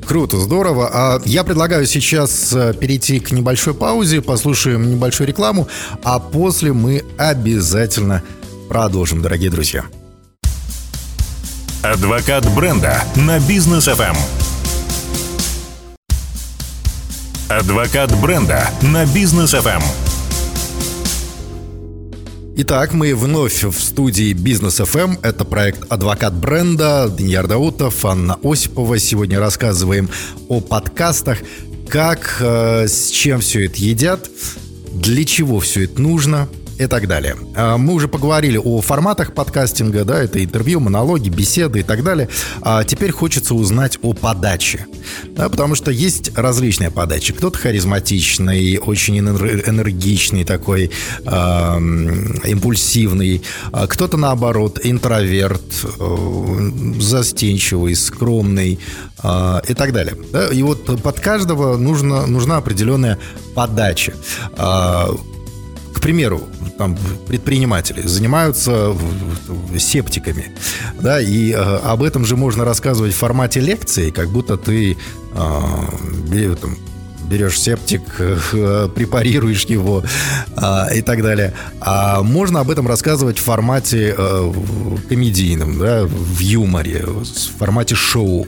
Круто, 0.05 0.38
здорово. 0.38 0.89
А 0.93 1.21
я 1.25 1.43
предлагаю 1.43 1.85
сейчас 1.85 2.53
э, 2.53 2.74
перейти 2.74 3.19
к 3.19 3.31
небольшой 3.31 3.74
паузе, 3.74 4.21
послушаем 4.21 4.89
небольшую 4.91 5.27
рекламу, 5.27 5.67
а 6.03 6.19
после 6.19 6.74
мы 6.74 7.03
обязательно 7.17 8.21
продолжим, 8.69 9.21
дорогие 9.21 9.50
друзья. 9.50 9.85
Адвокат 11.81 12.47
бренда 12.55 13.03
на 13.15 13.39
бизнес 13.39 13.88
FM. 13.88 14.15
Адвокат 17.50 18.15
бренда 18.19 18.69
на 18.81 19.05
бизнес 19.05 19.53
FM. 19.53 19.83
Итак, 22.57 22.93
мы 22.93 23.13
вновь 23.13 23.65
в 23.65 23.77
студии 23.77 24.31
Бизнес 24.31 24.79
FM. 24.79 25.19
Это 25.24 25.43
проект 25.43 25.91
«Адвокат 25.91 26.33
бренда». 26.33 27.09
Даниил 27.09 27.45
Даутов, 27.45 28.05
Анна 28.05 28.39
Осипова. 28.43 28.97
Сегодня 28.97 29.41
рассказываем 29.41 30.09
о 30.47 30.62
подкастах, 30.62 31.39
как, 31.89 32.38
э, 32.39 32.88
с 32.88 33.09
чем 33.09 33.41
все 33.41 33.65
это 33.65 33.79
едят, 33.79 34.29
для 34.93 35.25
чего 35.25 35.59
все 35.59 35.83
это 35.83 36.01
нужно– 36.01 36.47
и 36.77 36.88
так 36.88 37.08
далее. 37.08 37.36
А, 37.55 37.77
мы 37.77 37.94
уже 37.94 38.08
поговорили 38.08 38.58
о 38.58 38.82
форматах 38.82 39.34
подкастинга, 39.34 40.03
да, 40.03 40.22
это 40.22 40.44
интервью, 40.44 40.79
монологи, 40.79 41.29
беседы 41.29 41.79
и 41.79 41.84
так 41.84 42.03
далее. 42.03 42.29
А 42.62 42.84
теперь 42.84 43.12
хочется 43.12 43.55
узнать 43.55 43.98
о 44.01 44.13
подаче, 44.13 44.86
да, 45.29 45.50
потому 45.50 45.75
что 45.75 45.91
есть 45.91 46.38
различные 46.38 46.91
подачи. 46.91 47.34
Кто-то 47.34 47.58
харизматичный, 47.58 48.77
очень 48.77 49.17
энергичный 49.20 50.44
такой, 50.44 50.91
э, 51.25 51.79
импульсивный, 52.46 53.41
а 53.72 53.88
кто-то 53.88 54.17
наоборот 54.17 54.79
интроверт, 54.84 55.62
э, 56.00 56.72
застенчивый, 57.00 57.96
скромный 57.96 58.79
э, 59.24 59.62
и 59.67 59.74
так 59.74 59.94
далее. 59.94 60.17
Да? 60.32 60.48
И 60.48 60.62
вот 60.62 61.01
под 61.01 61.20
каждого 61.20 61.77
нужно, 61.77 62.25
нужна 62.25 62.58
определенная 62.58 63.17
подача. 63.53 64.13
К 64.55 66.01
примеру, 66.01 66.41
там, 66.77 66.98
предприниматели 67.27 68.01
занимаются 68.01 68.96
септиками, 69.77 70.51
да, 71.00 71.22
и 71.22 71.51
э, 71.51 71.55
об 71.55 72.03
этом 72.03 72.25
же 72.25 72.36
можно 72.36 72.65
рассказывать 72.65 73.13
в 73.13 73.17
формате 73.17 73.60
лекции, 73.60 74.12
как 74.12 74.29
будто 74.29 74.58
ты 74.58 74.94
э, 74.94 76.55
там, 76.62 76.77
берешь 77.25 77.60
септик, 77.60 78.01
э, 78.20 78.89
препарируешь 78.94 79.65
его 79.65 80.03
а, 80.55 80.88
и 80.94 81.01
так 81.01 81.22
далее. 81.22 81.53
А 81.79 82.22
можно 82.24 82.60
об 82.62 82.70
этом 82.70 82.88
рассказывать 82.88 83.38
в 83.38 83.44
формате 83.44 84.15
э, 84.17 84.51
комедийном, 85.10 85.79
да, 85.79 86.05
в 86.05 86.39
юморе, 86.39 87.05
в 87.05 87.25
формате 87.58 87.96
шоу, 87.96 88.48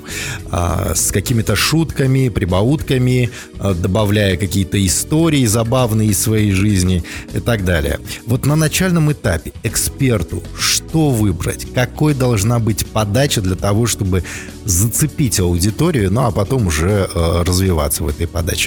а, 0.51 0.93
с 0.95 1.11
какими-то 1.11 1.55
шутками, 1.55 2.29
прибаутками, 2.29 3.29
а, 3.59 3.73
добавляя 3.73 4.37
какие-то 4.37 4.83
истории 4.85 5.45
забавные 5.45 6.09
из 6.09 6.19
своей 6.19 6.51
жизни 6.51 7.03
и 7.33 7.39
так 7.39 7.65
далее. 7.65 7.99
Вот 8.25 8.45
на 8.45 8.55
начальном 8.55 9.11
этапе 9.11 9.53
эксперту 9.63 10.43
что 10.59 11.09
выбрать, 11.09 11.67
какой 11.73 12.13
должна 12.13 12.59
быть 12.59 12.85
подача 12.85 13.41
для 13.41 13.55
того, 13.55 13.87
чтобы 13.87 14.23
зацепить 14.65 15.39
аудиторию, 15.39 16.11
ну 16.11 16.25
а 16.25 16.31
потом 16.31 16.67
уже 16.67 17.09
э, 17.13 17.43
развиваться 17.43 18.03
в 18.03 18.07
этой 18.07 18.27
подаче. 18.27 18.66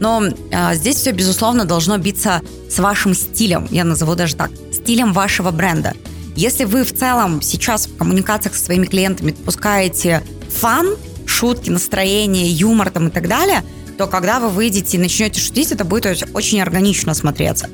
Но 0.00 0.24
э, 0.24 0.74
здесь 0.74 0.96
все, 0.96 1.12
безусловно, 1.12 1.64
должно 1.64 1.98
биться 1.98 2.42
с 2.68 2.78
вашим 2.78 3.14
стилем, 3.14 3.68
я 3.70 3.84
назову 3.84 4.14
даже 4.14 4.36
так, 4.36 4.50
стилем 4.72 5.12
вашего 5.12 5.50
бренда. 5.50 5.94
Если 6.36 6.64
вы 6.64 6.84
в 6.84 6.92
целом 6.92 7.42
сейчас 7.42 7.86
в 7.86 7.96
коммуникациях 7.96 8.56
со 8.56 8.64
своими 8.64 8.86
клиентами 8.86 9.30
допускаете 9.30 10.22
фан, 10.50 10.96
шутки, 11.26 11.70
настроение, 11.70 12.50
юмор 12.50 12.90
там 12.90 13.08
и 13.08 13.10
так 13.10 13.28
далее, 13.28 13.62
то 13.96 14.06
когда 14.06 14.40
вы 14.40 14.48
выйдете 14.48 14.96
и 14.96 15.00
начнете 15.00 15.40
шутить, 15.40 15.70
это 15.70 15.84
будет 15.84 16.06
очень 16.34 16.60
органично 16.60 17.14
смотреться. 17.14 17.68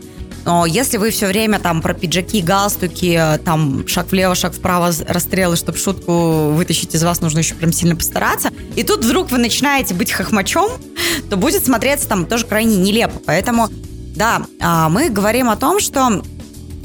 Но 0.44 0.66
если 0.66 0.96
вы 0.96 1.10
все 1.10 1.26
время 1.26 1.58
там 1.58 1.82
про 1.82 1.94
пиджаки, 1.94 2.40
галстуки, 2.40 3.20
там 3.44 3.86
шаг 3.86 4.10
влево, 4.10 4.34
шаг 4.34 4.54
вправо, 4.54 4.92
расстрелы, 5.06 5.56
чтобы 5.56 5.78
шутку 5.78 6.50
вытащить 6.52 6.94
из 6.94 7.02
вас, 7.02 7.20
нужно 7.20 7.40
еще 7.40 7.54
прям 7.54 7.72
сильно 7.72 7.96
постараться. 7.96 8.50
И 8.76 8.82
тут 8.82 9.04
вдруг 9.04 9.30
вы 9.30 9.38
начинаете 9.38 9.94
быть 9.94 10.12
хохмачом, 10.12 10.70
то 11.30 11.36
будет 11.36 11.64
смотреться 11.64 12.08
там 12.08 12.26
тоже 12.26 12.46
крайне 12.46 12.76
нелепо. 12.76 13.20
Поэтому, 13.24 13.68
да, 14.16 14.42
а, 14.60 14.88
мы 14.88 15.10
говорим 15.10 15.50
о 15.50 15.56
том, 15.56 15.80
что 15.80 16.22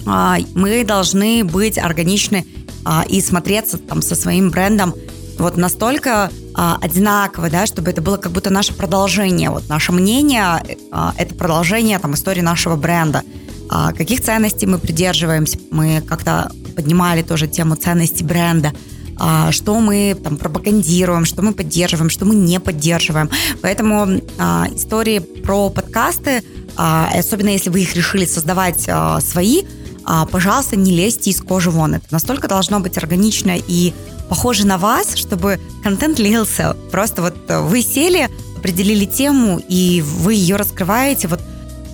а, 0.05 0.37
мы 0.53 0.83
должны 0.83 1.43
быть 1.43 1.77
органичны 1.77 2.45
а, 2.83 3.05
и 3.07 3.21
смотреться 3.21 3.77
там 3.77 4.01
со 4.01 4.15
своим 4.15 4.49
брендом 4.49 4.93
вот 5.37 5.57
настолько 5.57 6.31
а, 6.53 6.77
одинаково, 6.81 7.49
да, 7.49 7.65
чтобы 7.65 7.91
это 7.91 8.01
было 8.01 8.17
как 8.17 8.31
будто 8.31 8.49
наше 8.49 8.73
продолжение. 8.73 9.49
Вот 9.49 9.67
наше 9.67 9.91
мнение 9.91 10.63
а, 10.91 11.13
это 11.17 11.35
продолжение 11.35 11.99
там 11.99 12.13
истории 12.13 12.41
нашего 12.41 12.75
бренда. 12.75 13.23
А, 13.69 13.93
каких 13.93 14.21
ценностей 14.21 14.65
мы 14.65 14.77
придерживаемся. 14.77 15.57
Мы 15.71 16.01
как-то 16.01 16.51
поднимали 16.75 17.21
тоже 17.21 17.47
тему 17.47 17.75
ценностей 17.75 18.23
бренда 18.23 18.73
а, 19.17 19.51
что 19.51 19.79
мы 19.79 20.15
там 20.21 20.37
пропагандируем, 20.37 21.25
что 21.25 21.41
мы 21.41 21.53
поддерживаем, 21.53 22.09
что 22.09 22.25
мы 22.25 22.35
не 22.35 22.59
поддерживаем. 22.59 23.29
Поэтому 23.61 24.21
а, 24.37 24.67
истории 24.73 25.19
про 25.19 25.69
подкасты, 25.69 26.43
а, 26.75 27.09
особенно 27.13 27.49
если 27.49 27.69
вы 27.69 27.81
их 27.81 27.95
решили 27.95 28.25
создавать 28.25 28.85
а, 28.87 29.21
свои, 29.21 29.63
а, 30.03 30.25
пожалуйста, 30.25 30.75
не 30.75 30.91
лезьте 30.91 31.31
из 31.31 31.41
кожи 31.41 31.71
вон. 31.71 31.95
Это 31.95 32.05
настолько 32.11 32.47
должно 32.47 32.79
быть 32.79 32.97
органично 32.97 33.55
и 33.55 33.93
похоже 34.29 34.67
на 34.67 34.77
вас, 34.77 35.15
чтобы 35.15 35.59
контент 35.83 36.19
лился. 36.19 36.75
Просто 36.91 37.21
вот 37.21 37.35
вы 37.47 37.81
сели, 37.81 38.29
определили 38.57 39.05
тему, 39.05 39.61
и 39.67 40.01
вы 40.01 40.33
ее 40.33 40.57
раскрываете 40.57 41.27
вот 41.27 41.39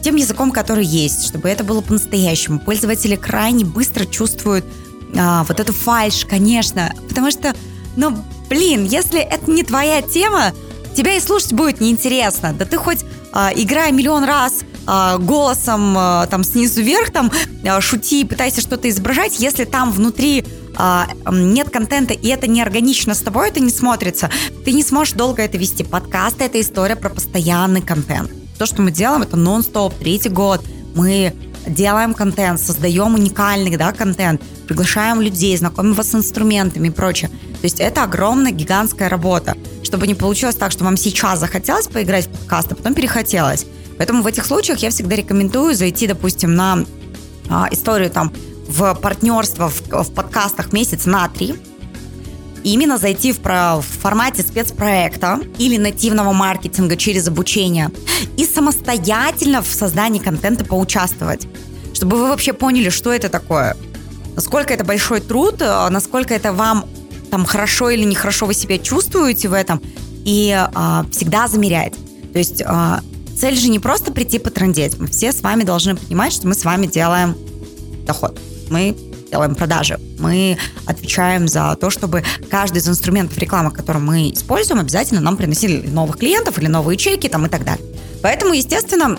тем 0.02 0.16
языком, 0.16 0.52
который 0.52 0.86
есть, 0.86 1.28
чтобы 1.28 1.50
это 1.50 1.64
было 1.64 1.82
по-настоящему. 1.82 2.60
Пользователи 2.60 3.16
крайне 3.16 3.66
быстро 3.66 4.06
чувствуют 4.06 4.66
а, 5.18 5.44
вот 5.44 5.60
эту 5.60 5.74
фальш, 5.74 6.26
конечно, 6.26 6.94
потому 7.08 7.32
что, 7.32 7.54
ну, 7.96 8.18
блин, 8.50 8.86
если 8.86 9.20
это 9.20 9.50
не 9.50 9.64
твоя 9.64 10.02
тема, 10.02 10.54
тебя 10.96 11.16
и 11.16 11.20
слушать 11.20 11.54
будет 11.54 11.80
неинтересно. 11.80 12.54
Да 12.54 12.66
ты 12.66 12.78
хоть 12.78 13.00
а, 13.32 13.52
играй 13.56 13.92
миллион 13.92 14.24
раз 14.24 14.62
а, 14.88 15.18
голосом 15.18 15.96
а, 15.98 16.28
там 16.28 16.44
снизу 16.44 16.82
вверх, 16.82 17.12
там 17.12 17.32
а, 17.66 17.82
шути, 17.82 18.26
пытайся 18.26 18.62
что-то 18.62 18.90
изображать, 18.90 19.40
если 19.40 19.66
там 19.66 19.92
внутри 19.92 20.46
а, 20.76 21.08
нет 21.32 21.70
контента 21.70 22.14
и 22.14 22.28
это 22.28 22.48
не 22.48 22.62
органично 22.62 23.14
с 23.14 23.20
тобой, 23.20 23.50
это 23.50 23.60
не 23.60 23.70
смотрится, 23.70 24.30
ты 24.66 24.72
не 24.72 24.84
сможешь 24.84 25.14
долго 25.14 25.44
это 25.44 25.58
вести. 25.58 25.84
Подкаст— 25.84 26.38
это 26.42 26.60
история 26.60 26.96
про 26.96 27.10
постоянный 27.10 27.82
контент. 27.82 28.41
То, 28.62 28.68
что 28.68 28.84
мы 28.84 28.92
делаем, 28.92 29.24
это 29.24 29.38
нон-стоп, 29.38 29.96
третий 29.96 30.30
год. 30.30 30.62
Мы 30.94 31.34
делаем 31.66 32.14
контент, 32.14 32.60
создаем 32.60 33.16
уникальный 33.16 33.76
да, 33.76 33.92
контент, 33.92 34.40
приглашаем 34.68 35.20
людей, 35.20 35.58
знакомим 35.58 35.96
вас 35.96 36.12
с 36.12 36.14
инструментами 36.14 36.90
и 36.90 36.92
прочее. 36.92 37.32
То 37.32 37.64
есть 37.64 37.80
это 37.80 38.04
огромная, 38.04 38.52
гигантская 38.52 39.10
работа, 39.10 39.58
чтобы 39.82 40.06
не 40.06 40.14
получилось 40.14 40.54
так, 40.54 40.72
что 40.72 40.84
вам 40.84 40.96
сейчас 40.96 41.40
захотелось 41.40 41.88
поиграть 41.88 42.28
в 42.28 42.30
подкаст, 42.30 42.72
а 42.72 42.76
потом 42.76 42.94
перехотелось. 42.94 43.66
Поэтому 43.98 44.22
в 44.22 44.28
этих 44.28 44.46
случаях 44.46 44.78
я 44.78 44.92
всегда 44.92 45.16
рекомендую 45.16 45.74
зайти, 45.74 46.06
допустим, 46.06 46.54
на 46.54 46.86
а, 47.50 47.68
историю 47.72 48.12
там 48.12 48.32
в 48.68 48.94
партнерство 48.94 49.70
в, 49.70 49.82
в 49.90 50.14
подкастах 50.14 50.72
месяц 50.72 51.08
на 51.08 51.28
три, 51.30 51.56
именно 52.64 52.98
зайти 52.98 53.34
в, 53.34 53.40
в 53.40 53.84
формате 54.02 54.42
спецпроекта 54.44 55.40
или 55.58 55.78
нативного 55.78 56.32
маркетинга 56.34 56.96
через 56.96 57.28
обучение 57.28 57.92
и 58.38 58.46
самостоятельно 58.46 59.62
в 59.62 59.68
создании 59.68 60.20
контента 60.20 60.66
поучаствовать, 60.66 61.48
чтобы 61.94 62.18
вы 62.18 62.30
вообще 62.30 62.54
поняли, 62.54 62.90
что 62.90 63.12
это 63.12 63.30
такое, 63.30 63.76
насколько 64.36 64.74
это 64.74 64.84
большой 64.84 65.20
труд, 65.22 65.62
э, 65.62 65.90
насколько 65.90 66.34
это 66.34 66.54
вам 66.54 66.86
там 67.30 67.46
хорошо 67.46 67.90
или 67.90 68.04
нехорошо 68.04 68.46
вы 68.46 68.54
себя 68.54 68.78
чувствуете 68.78 69.48
в 69.48 69.54
этом, 69.54 69.82
и 70.26 70.54
а, 70.54 71.06
всегда 71.12 71.48
замерять. 71.48 71.94
То 72.34 72.38
есть 72.38 72.62
а, 72.64 73.02
цель 73.38 73.58
же 73.58 73.70
не 73.70 73.80
просто 73.80 74.12
прийти 74.12 74.38
потрындеть, 74.38 75.00
мы 75.00 75.08
все 75.08 75.32
с 75.32 75.42
вами 75.42 75.64
должны 75.64 75.96
понимать, 75.96 76.34
что 76.34 76.48
мы 76.48 76.54
с 76.54 76.64
вами 76.64 76.86
делаем 76.86 77.36
доход. 78.06 78.38
Мы 78.70 78.96
делаем 79.32 79.56
продажи. 79.56 80.00
Мы 80.20 80.58
отвечаем 80.86 81.48
за 81.48 81.76
то, 81.80 81.90
чтобы 81.90 82.24
каждый 82.50 82.80
из 82.80 82.90
инструментов 82.90 83.38
рекламы, 83.38 83.72
который 83.72 84.02
мы 84.02 84.32
используем, 84.32 84.82
обязательно 84.82 85.22
нам 85.22 85.38
приносили 85.38 85.88
новых 85.88 86.18
клиентов 86.18 86.60
или 86.60 86.68
новые 86.68 86.98
чеки 86.98 87.30
там, 87.30 87.46
и 87.46 87.50
так 87.50 87.64
далее. 87.64 87.86
Поэтому, 88.22 88.54
естественно, 88.54 89.18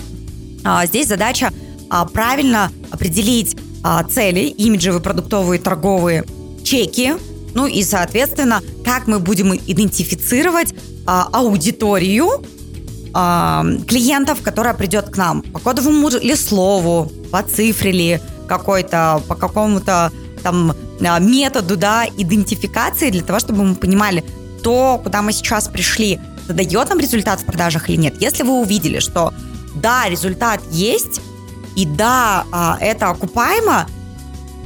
а, 0.64 0.86
здесь 0.86 1.08
задача 1.08 1.50
а, 1.88 2.04
правильно 2.04 2.70
определить 2.90 3.56
а, 3.82 4.04
цели, 4.04 4.40
имиджевые, 4.40 5.00
продуктовые, 5.00 5.58
торговые, 5.58 6.24
чеки, 6.62 7.14
ну 7.54 7.66
и, 7.66 7.82
соответственно, 7.82 8.62
как 8.84 9.06
мы 9.06 9.18
будем 9.18 9.54
идентифицировать 9.54 10.74
аудиторию 11.04 12.44
клиентов, 13.12 14.40
которая 14.40 14.72
придет 14.72 15.10
к 15.10 15.16
нам 15.18 15.42
по 15.42 15.58
кодовому 15.58 16.08
ли 16.08 16.34
слову, 16.36 17.12
по 17.30 17.42
цифре 17.42 17.92
ли, 17.92 18.20
какой-то, 18.46 19.22
по 19.28 19.34
какому-то 19.34 20.12
там 20.42 20.74
а, 21.00 21.18
методу, 21.18 21.76
да, 21.76 22.06
идентификации 22.16 23.10
для 23.10 23.22
того, 23.22 23.38
чтобы 23.38 23.64
мы 23.64 23.74
понимали, 23.74 24.24
то, 24.62 25.00
куда 25.02 25.22
мы 25.22 25.32
сейчас 25.32 25.68
пришли, 25.68 26.20
дает 26.48 26.88
нам 26.88 26.98
результат 26.98 27.40
в 27.40 27.44
продажах 27.44 27.88
или 27.88 27.96
нет. 27.96 28.20
Если 28.20 28.42
вы 28.42 28.60
увидели, 28.60 28.98
что 28.98 29.32
да, 29.74 30.08
результат 30.08 30.60
есть, 30.70 31.20
и 31.76 31.86
да, 31.86 32.44
а, 32.52 32.76
это 32.80 33.08
окупаемо, 33.08 33.86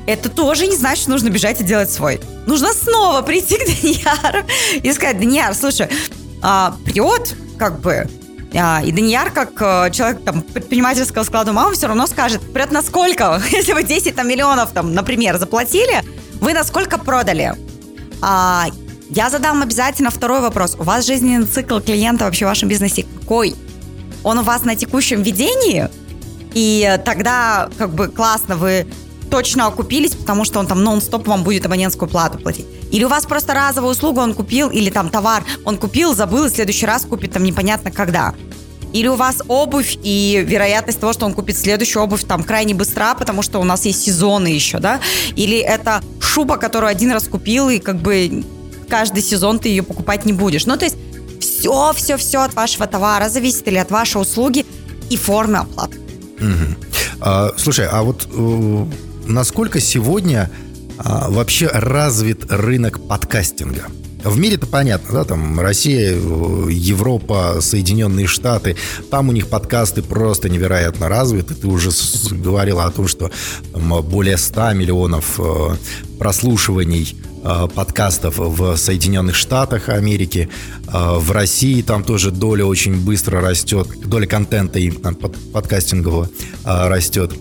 это 0.06 0.28
тоже 0.28 0.66
не 0.66 0.76
значит, 0.76 1.02
что 1.02 1.10
нужно 1.10 1.30
бежать 1.30 1.60
и 1.60 1.64
делать 1.64 1.90
свой. 1.90 2.20
Нужно 2.46 2.72
снова 2.72 3.22
прийти 3.22 3.56
к 3.56 3.66
Данияру 3.66 4.46
и 4.74 4.92
сказать, 4.92 5.18
Данияр, 5.18 5.54
слушай, 5.54 5.88
а, 6.42 6.76
как 7.58 7.80
бы, 7.80 8.08
и 8.52 8.92
Данияр, 8.92 9.30
как 9.30 9.50
э, 9.60 9.90
человек 9.90 10.22
там, 10.24 10.42
предпринимательского 10.42 11.24
склада 11.24 11.50
ума, 11.50 11.70
все 11.72 11.88
равно 11.88 12.06
скажет, 12.06 12.40
прет 12.52 12.70
на 12.70 12.82
сколько? 12.82 13.42
Если 13.50 13.72
вы 13.72 13.82
10 13.82 14.14
там, 14.14 14.28
миллионов, 14.28 14.72
там, 14.72 14.94
например, 14.94 15.38
заплатили, 15.38 16.02
вы 16.40 16.54
на 16.54 16.64
сколько 16.64 16.98
продали? 16.98 17.54
А, 18.22 18.66
я 19.10 19.30
задам 19.30 19.62
обязательно 19.62 20.10
второй 20.10 20.40
вопрос. 20.40 20.76
У 20.78 20.84
вас 20.84 21.06
жизненный 21.06 21.46
цикл 21.46 21.80
клиента 21.80 22.24
вообще 22.24 22.44
в 22.44 22.48
вашем 22.48 22.68
бизнесе 22.68 23.04
какой? 23.20 23.54
Он 24.22 24.38
у 24.38 24.42
вас 24.42 24.64
на 24.64 24.74
текущем 24.74 25.22
ведении? 25.22 25.88
И 26.54 26.98
тогда 27.04 27.68
как 27.76 27.94
бы 27.94 28.08
классно, 28.08 28.56
вы 28.56 28.86
точно 29.30 29.66
окупились, 29.66 30.14
потому 30.14 30.44
что 30.44 30.58
он 30.60 30.66
там 30.66 30.82
нон-стоп 30.82 31.26
вам 31.26 31.44
будет 31.44 31.66
абонентскую 31.66 32.08
плату 32.08 32.38
платить. 32.38 32.66
Или 32.90 33.04
у 33.04 33.08
вас 33.08 33.26
просто 33.26 33.54
разовую 33.54 33.92
услугу 33.92 34.20
он 34.20 34.34
купил, 34.34 34.70
или 34.70 34.90
там 34.90 35.10
товар 35.10 35.44
он 35.64 35.76
купил, 35.76 36.14
забыл, 36.14 36.46
и 36.46 36.48
в 36.48 36.54
следующий 36.54 36.86
раз 36.86 37.04
купит 37.04 37.32
там 37.32 37.42
непонятно 37.44 37.90
когда. 37.90 38.34
Или 38.92 39.08
у 39.08 39.16
вас 39.16 39.42
обувь, 39.48 39.98
и 40.02 40.42
вероятность 40.46 41.00
того, 41.00 41.12
что 41.12 41.26
он 41.26 41.34
купит 41.34 41.58
следующую 41.58 42.02
обувь 42.02 42.24
там 42.24 42.44
крайне 42.44 42.74
быстра, 42.74 43.14
потому 43.14 43.42
что 43.42 43.58
у 43.58 43.64
нас 43.64 43.84
есть 43.84 44.02
сезоны 44.02 44.48
еще, 44.48 44.78
да? 44.78 45.00
Или 45.34 45.58
это 45.58 46.02
шуба, 46.20 46.56
которую 46.56 46.90
один 46.90 47.10
раз 47.10 47.28
купил, 47.28 47.68
и 47.68 47.78
как 47.78 47.96
бы 47.96 48.44
каждый 48.88 49.22
сезон 49.22 49.58
ты 49.58 49.68
ее 49.68 49.82
покупать 49.82 50.24
не 50.24 50.32
будешь. 50.32 50.66
Ну, 50.66 50.76
то 50.76 50.84
есть 50.84 50.96
все, 51.40 51.92
все, 51.94 52.16
все 52.16 52.42
от 52.42 52.54
вашего 52.54 52.86
товара 52.86 53.28
зависит 53.28 53.66
или 53.68 53.76
от 53.76 53.90
вашей 53.90 54.22
услуги 54.22 54.64
и 55.10 55.16
формы 55.16 55.58
оплаты. 55.58 55.98
Угу. 56.38 56.76
А, 57.20 57.52
слушай, 57.56 57.86
а 57.86 58.02
вот 58.02 58.28
э, 58.32 58.86
насколько 59.26 59.80
сегодня 59.80 60.50
а, 60.98 61.30
вообще 61.30 61.66
развит 61.68 62.50
рынок 62.50 63.06
подкастинга? 63.06 63.86
В 64.26 64.38
мире 64.38 64.56
это 64.56 64.66
понятно, 64.66 65.12
да, 65.12 65.24
там 65.24 65.60
Россия, 65.60 66.10
Европа, 66.10 67.58
Соединенные 67.60 68.26
Штаты, 68.26 68.74
там 69.08 69.28
у 69.28 69.32
них 69.32 69.46
подкасты 69.46 70.02
просто 70.02 70.48
невероятно 70.48 71.08
развиты. 71.08 71.54
Ты 71.54 71.68
уже 71.68 71.90
говорила 72.32 72.86
о 72.86 72.90
том, 72.90 73.06
что 73.06 73.30
там, 73.72 74.02
более 74.02 74.36
100 74.36 74.72
миллионов 74.72 75.38
э, 75.38 75.76
прослушиваний 76.18 77.16
э, 77.44 77.68
подкастов 77.72 78.38
в 78.38 78.76
Соединенных 78.76 79.36
Штатах 79.36 79.90
Америки. 79.90 80.48
Э, 80.88 81.18
в 81.18 81.30
России 81.30 81.80
там 81.82 82.02
тоже 82.02 82.32
доля 82.32 82.64
очень 82.64 82.96
быстро 82.96 83.40
растет, 83.40 83.86
доля 84.06 84.26
контента 84.26 84.80
и 84.80 84.90
подкастингового 84.90 86.28
растет. 86.64 87.32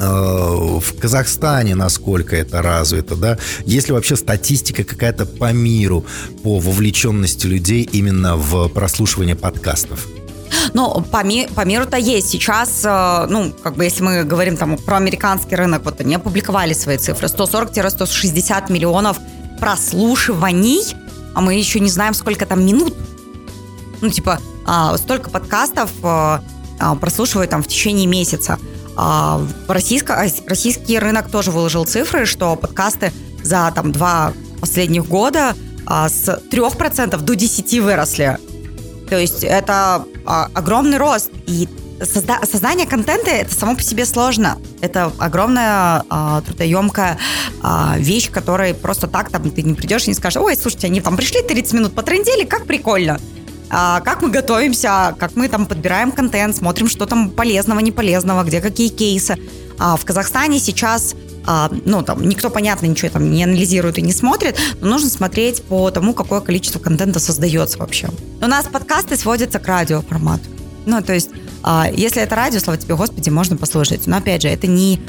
Э, 0.00 0.78
в 0.80 0.98
Казахстане 0.98 1.74
насколько 1.74 2.34
это 2.34 2.62
развито, 2.62 3.16
да? 3.16 3.36
Есть 3.66 3.88
ли 3.88 3.92
вообще 3.92 4.16
статистика 4.16 4.82
какая-то 4.82 5.26
по 5.26 5.52
миру 5.52 6.06
по 6.42 6.58
вовлеченности 6.58 7.46
людей 7.46 7.88
именно 7.92 8.36
в 8.36 8.68
прослушивание 8.68 9.36
подкастов? 9.36 10.08
Ну, 10.72 11.02
по, 11.02 11.22
ми 11.22 11.48
по 11.54 11.64
миру-то 11.66 11.98
есть. 11.98 12.30
Сейчас, 12.30 12.82
э, 12.84 13.26
ну, 13.28 13.52
как 13.62 13.76
бы, 13.76 13.84
если 13.84 14.02
мы 14.02 14.24
говорим 14.24 14.56
там 14.56 14.78
про 14.78 14.96
американский 14.96 15.54
рынок, 15.54 15.84
вот 15.84 16.00
они 16.00 16.14
опубликовали 16.14 16.72
свои 16.72 16.96
цифры. 16.96 17.28
140-160 17.28 18.72
миллионов 18.72 19.18
прослушиваний, 19.60 20.96
а 21.34 21.42
мы 21.42 21.54
еще 21.54 21.78
не 21.78 21.90
знаем, 21.90 22.14
сколько 22.14 22.46
там 22.46 22.64
минут. 22.64 22.94
Ну, 24.00 24.08
типа, 24.08 24.40
а, 24.64 24.96
столько 24.96 25.28
подкастов 25.28 25.90
а, 26.02 26.40
прослушивают 27.00 27.50
там 27.50 27.62
в 27.62 27.66
течение 27.66 28.06
месяца. 28.06 28.58
А, 28.96 29.40
российско, 29.68 30.26
российский 30.46 30.98
рынок 30.98 31.30
тоже 31.30 31.50
выложил 31.50 31.84
цифры, 31.84 32.26
что 32.26 32.56
подкасты 32.56 33.12
за 33.42 33.72
там 33.74 33.92
два 33.92 34.32
последних 34.60 35.06
года 35.06 35.54
а, 35.86 36.08
с 36.08 36.28
3% 36.50 37.16
до 37.16 37.32
10% 37.34 37.80
выросли. 37.80 38.38
То 39.08 39.18
есть 39.18 39.42
это 39.42 40.04
а, 40.26 40.48
огромный 40.54 40.98
рост. 40.98 41.30
И 41.46 41.68
созда- 42.00 42.44
создание 42.46 42.86
контента 42.86 43.30
это 43.30 43.54
само 43.54 43.74
по 43.74 43.82
себе 43.82 44.04
сложно. 44.06 44.58
Это 44.80 45.12
огромная 45.18 46.04
а, 46.08 46.40
трудоемкая 46.42 47.18
а, 47.62 47.96
вещь, 47.98 48.30
которой 48.30 48.74
просто 48.74 49.06
так 49.06 49.30
там 49.30 49.50
ты 49.50 49.62
не 49.62 49.74
придешь 49.74 50.04
и 50.04 50.10
не 50.10 50.14
скажешь, 50.14 50.42
ой, 50.42 50.56
слушайте, 50.56 50.86
они 50.86 51.00
там 51.00 51.16
пришли 51.16 51.42
30 51.42 51.72
минут 51.74 51.94
потрендели, 51.94 52.44
как 52.44 52.66
прикольно. 52.66 53.18
А, 53.70 54.00
как 54.00 54.20
мы 54.22 54.30
готовимся, 54.30 55.14
как 55.18 55.36
мы 55.36 55.48
там 55.48 55.66
подбираем 55.66 56.10
контент, 56.10 56.56
смотрим, 56.56 56.88
что 56.88 57.06
там 57.06 57.30
полезного, 57.30 57.78
не 57.78 57.92
полезного, 57.92 58.42
где 58.42 58.60
какие 58.60 58.88
кейсы. 58.88 59.36
А 59.78 59.96
в 59.96 60.04
Казахстане 60.04 60.58
сейчас 60.58 61.14
а, 61.46 61.70
ну, 61.84 62.02
там, 62.02 62.28
никто, 62.28 62.50
понятно, 62.50 62.86
ничего 62.86 63.10
там 63.10 63.30
не 63.30 63.44
анализирует 63.44 63.98
и 63.98 64.02
не 64.02 64.12
смотрит, 64.12 64.58
но 64.80 64.88
нужно 64.88 65.08
смотреть 65.08 65.62
по 65.62 65.90
тому, 65.90 66.14
какое 66.14 66.40
количество 66.40 66.80
контента 66.80 67.20
создается 67.20 67.78
вообще. 67.78 68.08
У 68.42 68.46
нас 68.46 68.66
подкасты 68.66 69.16
сводятся 69.16 69.58
к 69.60 69.66
радиоформату. 69.66 70.44
Ну, 70.86 71.00
то 71.00 71.14
есть, 71.14 71.30
а, 71.62 71.88
если 71.92 72.22
это 72.22 72.34
радио, 72.34 72.58
слава 72.58 72.76
тебе, 72.76 72.96
Господи, 72.96 73.30
можно 73.30 73.56
послушать. 73.56 74.06
Но, 74.06 74.16
опять 74.16 74.42
же, 74.42 74.48
это 74.48 74.66
не 74.66 75.00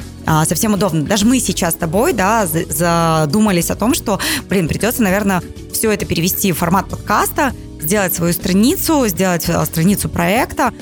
совсем 0.46 0.74
удобно. 0.74 1.02
Даже 1.02 1.26
мы 1.26 1.40
сейчас 1.40 1.74
с 1.74 1.76
тобой, 1.76 2.12
да, 2.12 2.46
задумались 2.46 3.72
о 3.72 3.74
том, 3.74 3.92
что, 3.92 4.20
блин, 4.48 4.68
придется, 4.68 5.02
наверное, 5.02 5.42
все 5.72 5.90
это 5.90 6.06
перевести 6.06 6.52
в 6.52 6.58
формат 6.58 6.88
подкаста, 6.88 7.52
сделать 7.82 8.14
свою 8.14 8.32
страницу, 8.32 9.06
сделать 9.06 9.48
а, 9.48 9.64
страницу 9.64 10.08
проекта, 10.08 10.72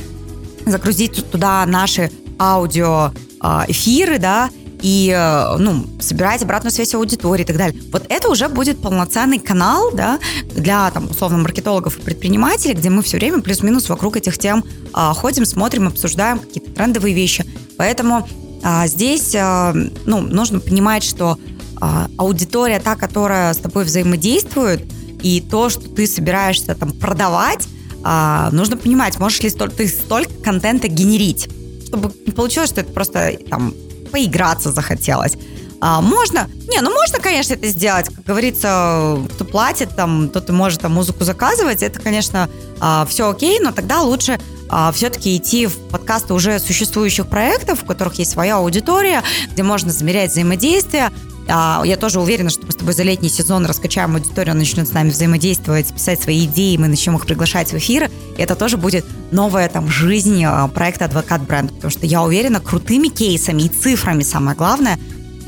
загрузить 0.66 1.30
туда 1.30 1.64
наши 1.66 2.10
аудио 2.38 3.12
а, 3.40 3.64
эфиры, 3.68 4.18
да, 4.18 4.50
и, 4.82 5.14
э, 5.14 5.56
ну, 5.58 5.86
собирать 6.00 6.42
обратную 6.42 6.72
связь 6.72 6.94
аудитории 6.94 7.42
и 7.42 7.46
так 7.46 7.56
далее. 7.56 7.82
Вот 7.92 8.04
это 8.08 8.28
уже 8.28 8.48
будет 8.48 8.80
полноценный 8.80 9.38
канал, 9.38 9.90
да, 9.92 10.18
для, 10.54 10.90
там, 10.90 11.10
условно, 11.10 11.38
маркетологов 11.38 11.98
и 11.98 12.00
предпринимателей, 12.00 12.74
где 12.74 12.90
мы 12.90 13.02
все 13.02 13.18
время 13.18 13.42
плюс-минус 13.42 13.88
вокруг 13.88 14.16
этих 14.16 14.38
тем 14.38 14.64
а, 14.92 15.12
ходим, 15.12 15.44
смотрим, 15.44 15.88
обсуждаем 15.88 16.38
какие-то 16.38 16.70
трендовые 16.70 17.14
вещи. 17.14 17.44
Поэтому 17.76 18.26
а, 18.62 18.86
здесь, 18.86 19.34
а, 19.36 19.74
ну, 20.06 20.20
нужно 20.20 20.60
понимать, 20.60 21.02
что 21.02 21.38
а, 21.80 22.08
аудитория, 22.16 22.80
та, 22.80 22.96
которая 22.96 23.52
с 23.52 23.58
тобой 23.58 23.84
взаимодействует, 23.84 24.82
и 25.22 25.40
то, 25.40 25.68
что 25.68 25.88
ты 25.88 26.06
собираешься 26.06 26.74
там 26.74 26.92
продавать, 26.92 27.66
а, 28.02 28.50
нужно 28.52 28.76
понимать, 28.76 29.18
можешь 29.18 29.40
ли 29.40 29.50
столь, 29.50 29.70
ты 29.70 29.87
столько 29.88 30.33
контента 30.42 30.88
генерить, 30.88 31.48
чтобы 31.87 32.12
не 32.26 32.33
получилось, 32.33 32.70
что 32.70 32.80
это 32.80 32.92
просто 32.92 33.33
там 33.48 33.74
поиграться 34.11 34.72
захотелось. 34.72 35.37
А, 35.83 36.02
можно, 36.02 36.48
не, 36.68 36.80
ну 36.83 36.92
можно, 36.92 37.18
конечно, 37.20 37.54
это 37.54 37.66
сделать. 37.68 38.06
Как 38.06 38.24
говорится, 38.24 39.18
кто 39.35 39.44
платит, 39.44 39.96
там, 39.96 40.28
тот 40.28 40.48
и 40.50 40.52
может 40.52 40.83
там 40.83 40.92
музыку 40.92 41.24
заказывать. 41.24 41.83
Это, 41.83 42.00
конечно, 42.00 42.50
а, 42.80 43.06
все 43.09 43.30
окей, 43.30 43.59
но 43.61 43.72
тогда 43.72 44.02
лучше 44.02 44.38
а, 44.68 44.92
все-таки 44.92 45.37
идти 45.37 45.66
в 45.66 45.76
подкасты 45.88 46.35
уже 46.35 46.59
существующих 46.59 47.28
проектов, 47.28 47.83
в 47.83 47.87
которых 47.87 48.14
есть 48.14 48.30
своя 48.30 48.56
аудитория, 48.56 49.22
где 49.52 49.62
можно 49.62 49.90
замерять 49.90 50.33
взаимодействие, 50.33 51.11
я 51.50 51.96
тоже 51.98 52.20
уверена, 52.20 52.50
что 52.50 52.64
мы 52.64 52.72
с 52.72 52.76
тобой 52.76 52.94
за 52.94 53.02
летний 53.02 53.28
сезон 53.28 53.66
раскачаем 53.66 54.14
аудиторию, 54.14 54.54
начнет 54.54 54.88
с 54.88 54.92
нами 54.92 55.10
взаимодействовать, 55.10 55.92
писать 55.92 56.22
свои 56.22 56.44
идеи, 56.44 56.76
мы 56.76 56.88
начнем 56.88 57.16
их 57.16 57.26
приглашать 57.26 57.72
в 57.72 57.76
эфиры. 57.76 58.10
И 58.36 58.42
это 58.42 58.54
тоже 58.54 58.76
будет 58.76 59.04
новая 59.32 59.68
там 59.68 59.88
жизнь 59.88 60.44
а, 60.44 60.68
проекта 60.68 61.06
«Адвокат 61.06 61.42
бренд», 61.42 61.72
потому 61.72 61.90
что 61.90 62.06
я 62.06 62.22
уверена, 62.22 62.60
крутыми 62.60 63.08
кейсами 63.08 63.62
и 63.62 63.68
цифрами, 63.68 64.22
самое 64.22 64.56
главное, 64.56 64.98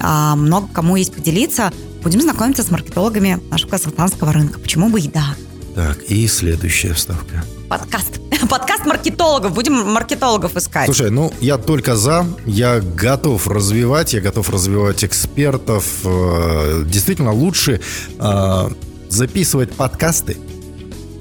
а, 0.01 0.35
много 0.35 0.69
кому 0.73 0.97
есть 0.97 1.15
поделиться. 1.15 1.73
Будем 2.03 2.21
знакомиться 2.21 2.62
с 2.65 2.71
маркетологами 2.71 3.41
нашего 3.51 3.71
казахстанского 3.71 4.33
рынка. 4.33 4.59
Почему 4.59 4.88
бы 4.88 5.01
и 5.01 5.09
да. 5.09 5.37
Так, 5.75 6.03
и 6.03 6.27
следующая 6.27 6.95
вставка. 6.95 7.45
Подкаст. 7.69 8.22
Подкаст 8.51 8.87
маркетологов. 8.87 9.55
Будем 9.55 9.75
маркетологов 9.75 10.57
искать. 10.57 10.87
Слушай, 10.87 11.11
ну 11.11 11.33
я 11.41 11.59
только 11.59 11.97
за. 11.97 12.27
Я 12.47 12.81
готов 12.81 13.47
развивать, 13.49 14.15
я 14.15 14.21
готов 14.21 14.51
развивать 14.51 15.05
экспертов. 15.05 15.85
Э, 16.05 16.85
действительно, 16.87 17.33
лучше 17.33 17.81
э, 18.19 18.69
записывать 19.09 19.73
подкасты, 19.73 20.37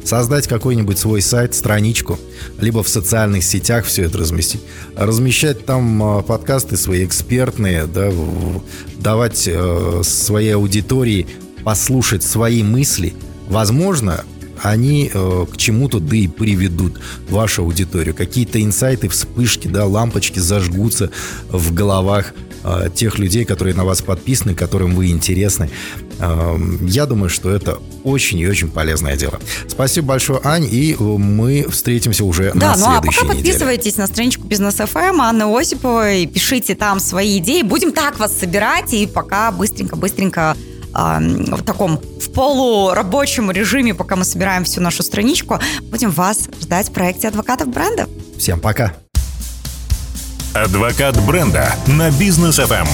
создать 0.04 0.48
какой-нибудь 0.48 0.98
свой 0.98 1.22
сайт, 1.22 1.54
страничку, 1.54 2.20
либо 2.60 2.84
в 2.84 2.90
социальных 2.90 3.44
сетях 3.44 3.86
все 3.86 4.04
это 4.04 4.18
разместить. 4.18 4.62
Размещать 4.96 5.66
там 5.66 6.20
э, 6.20 6.24
подкасты 6.24 6.78
свои 6.78 7.06
экспертные, 7.06 7.86
да, 7.86 8.12
давать 8.98 9.50
своей 10.04 10.56
аудитории 10.56 11.28
послушать 11.64 12.24
свои 12.24 12.64
мысли. 12.64 13.14
Возможно, 13.48 14.24
они 14.62 15.10
э, 15.14 15.46
к 15.52 15.58
чему-то 15.58 16.00
да 16.00 16.16
и 16.16 16.28
приведут 16.28 17.00
вашу 17.30 17.64
аудиторию. 17.64 18.16
Какие-то 18.16 18.62
инсайты, 18.62 19.10
вспышки, 19.10 19.68
да, 19.68 19.86
лампочки 19.86 20.40
зажгутся 20.40 21.10
в 21.50 21.74
головах 21.74 22.34
э, 22.64 22.90
тех 22.94 23.18
людей, 23.20 23.46
которые 23.46 23.76
на 23.76 23.84
вас 23.84 24.02
подписаны, 24.02 24.54
которым 24.54 24.96
вы 24.96 25.10
интересны. 25.10 25.70
Э, 26.20 26.58
я 26.82 27.06
думаю, 27.06 27.30
что 27.30 27.50
это 27.50 27.80
очень 28.04 28.40
и 28.40 28.48
очень 28.48 28.70
полезное 28.70 29.16
дело. 29.16 29.40
Спасибо 29.68 30.10
большое, 30.10 30.40
Ань, 30.44 30.68
и 30.70 30.96
мы 31.00 31.66
встретимся 31.70 32.24
уже 32.26 32.52
да, 32.54 32.72
на 32.72 32.76
следующей 32.76 32.90
ну 32.90 32.98
а 32.98 33.02
пока 33.02 33.22
неделе. 33.22 33.36
подписывайтесь 33.36 33.98
на 33.98 34.08
страничку 34.08 34.48
Бизнес 34.48 34.76
ФМ 34.76 35.22
Анны 35.22 35.44
Осиповой, 35.44 36.26
пишите 36.28 36.76
там 36.76 37.00
свои 37.00 37.40
идеи, 37.40 37.62
будем 37.62 37.92
так 37.92 38.20
вас 38.20 38.38
собирать, 38.38 38.94
и 38.94 39.08
пока 39.08 39.52
быстренько-быстренько 39.52 40.56
в 40.94 41.64
таком 41.64 41.98
в 41.98 42.32
полурабочем 42.32 43.52
режиме, 43.52 43.94
пока 43.94 44.16
мы 44.16 44.26
собираем 44.26 44.64
всю 44.64 44.82
нашу 44.82 45.04
страничку, 45.04 45.60
будем 45.84 46.12
вас 46.12 46.50
ждать 46.62 46.90
в 46.90 46.94
проекте 46.94 47.28
адвокатов 47.28 47.70
бренда. 47.70 48.08
Всем 48.38 48.60
пока. 48.60 48.94
Адвокат 50.54 51.20
бренда 51.26 51.74
на 51.88 52.12
бизнес 52.12 52.60
FM. 52.60 52.88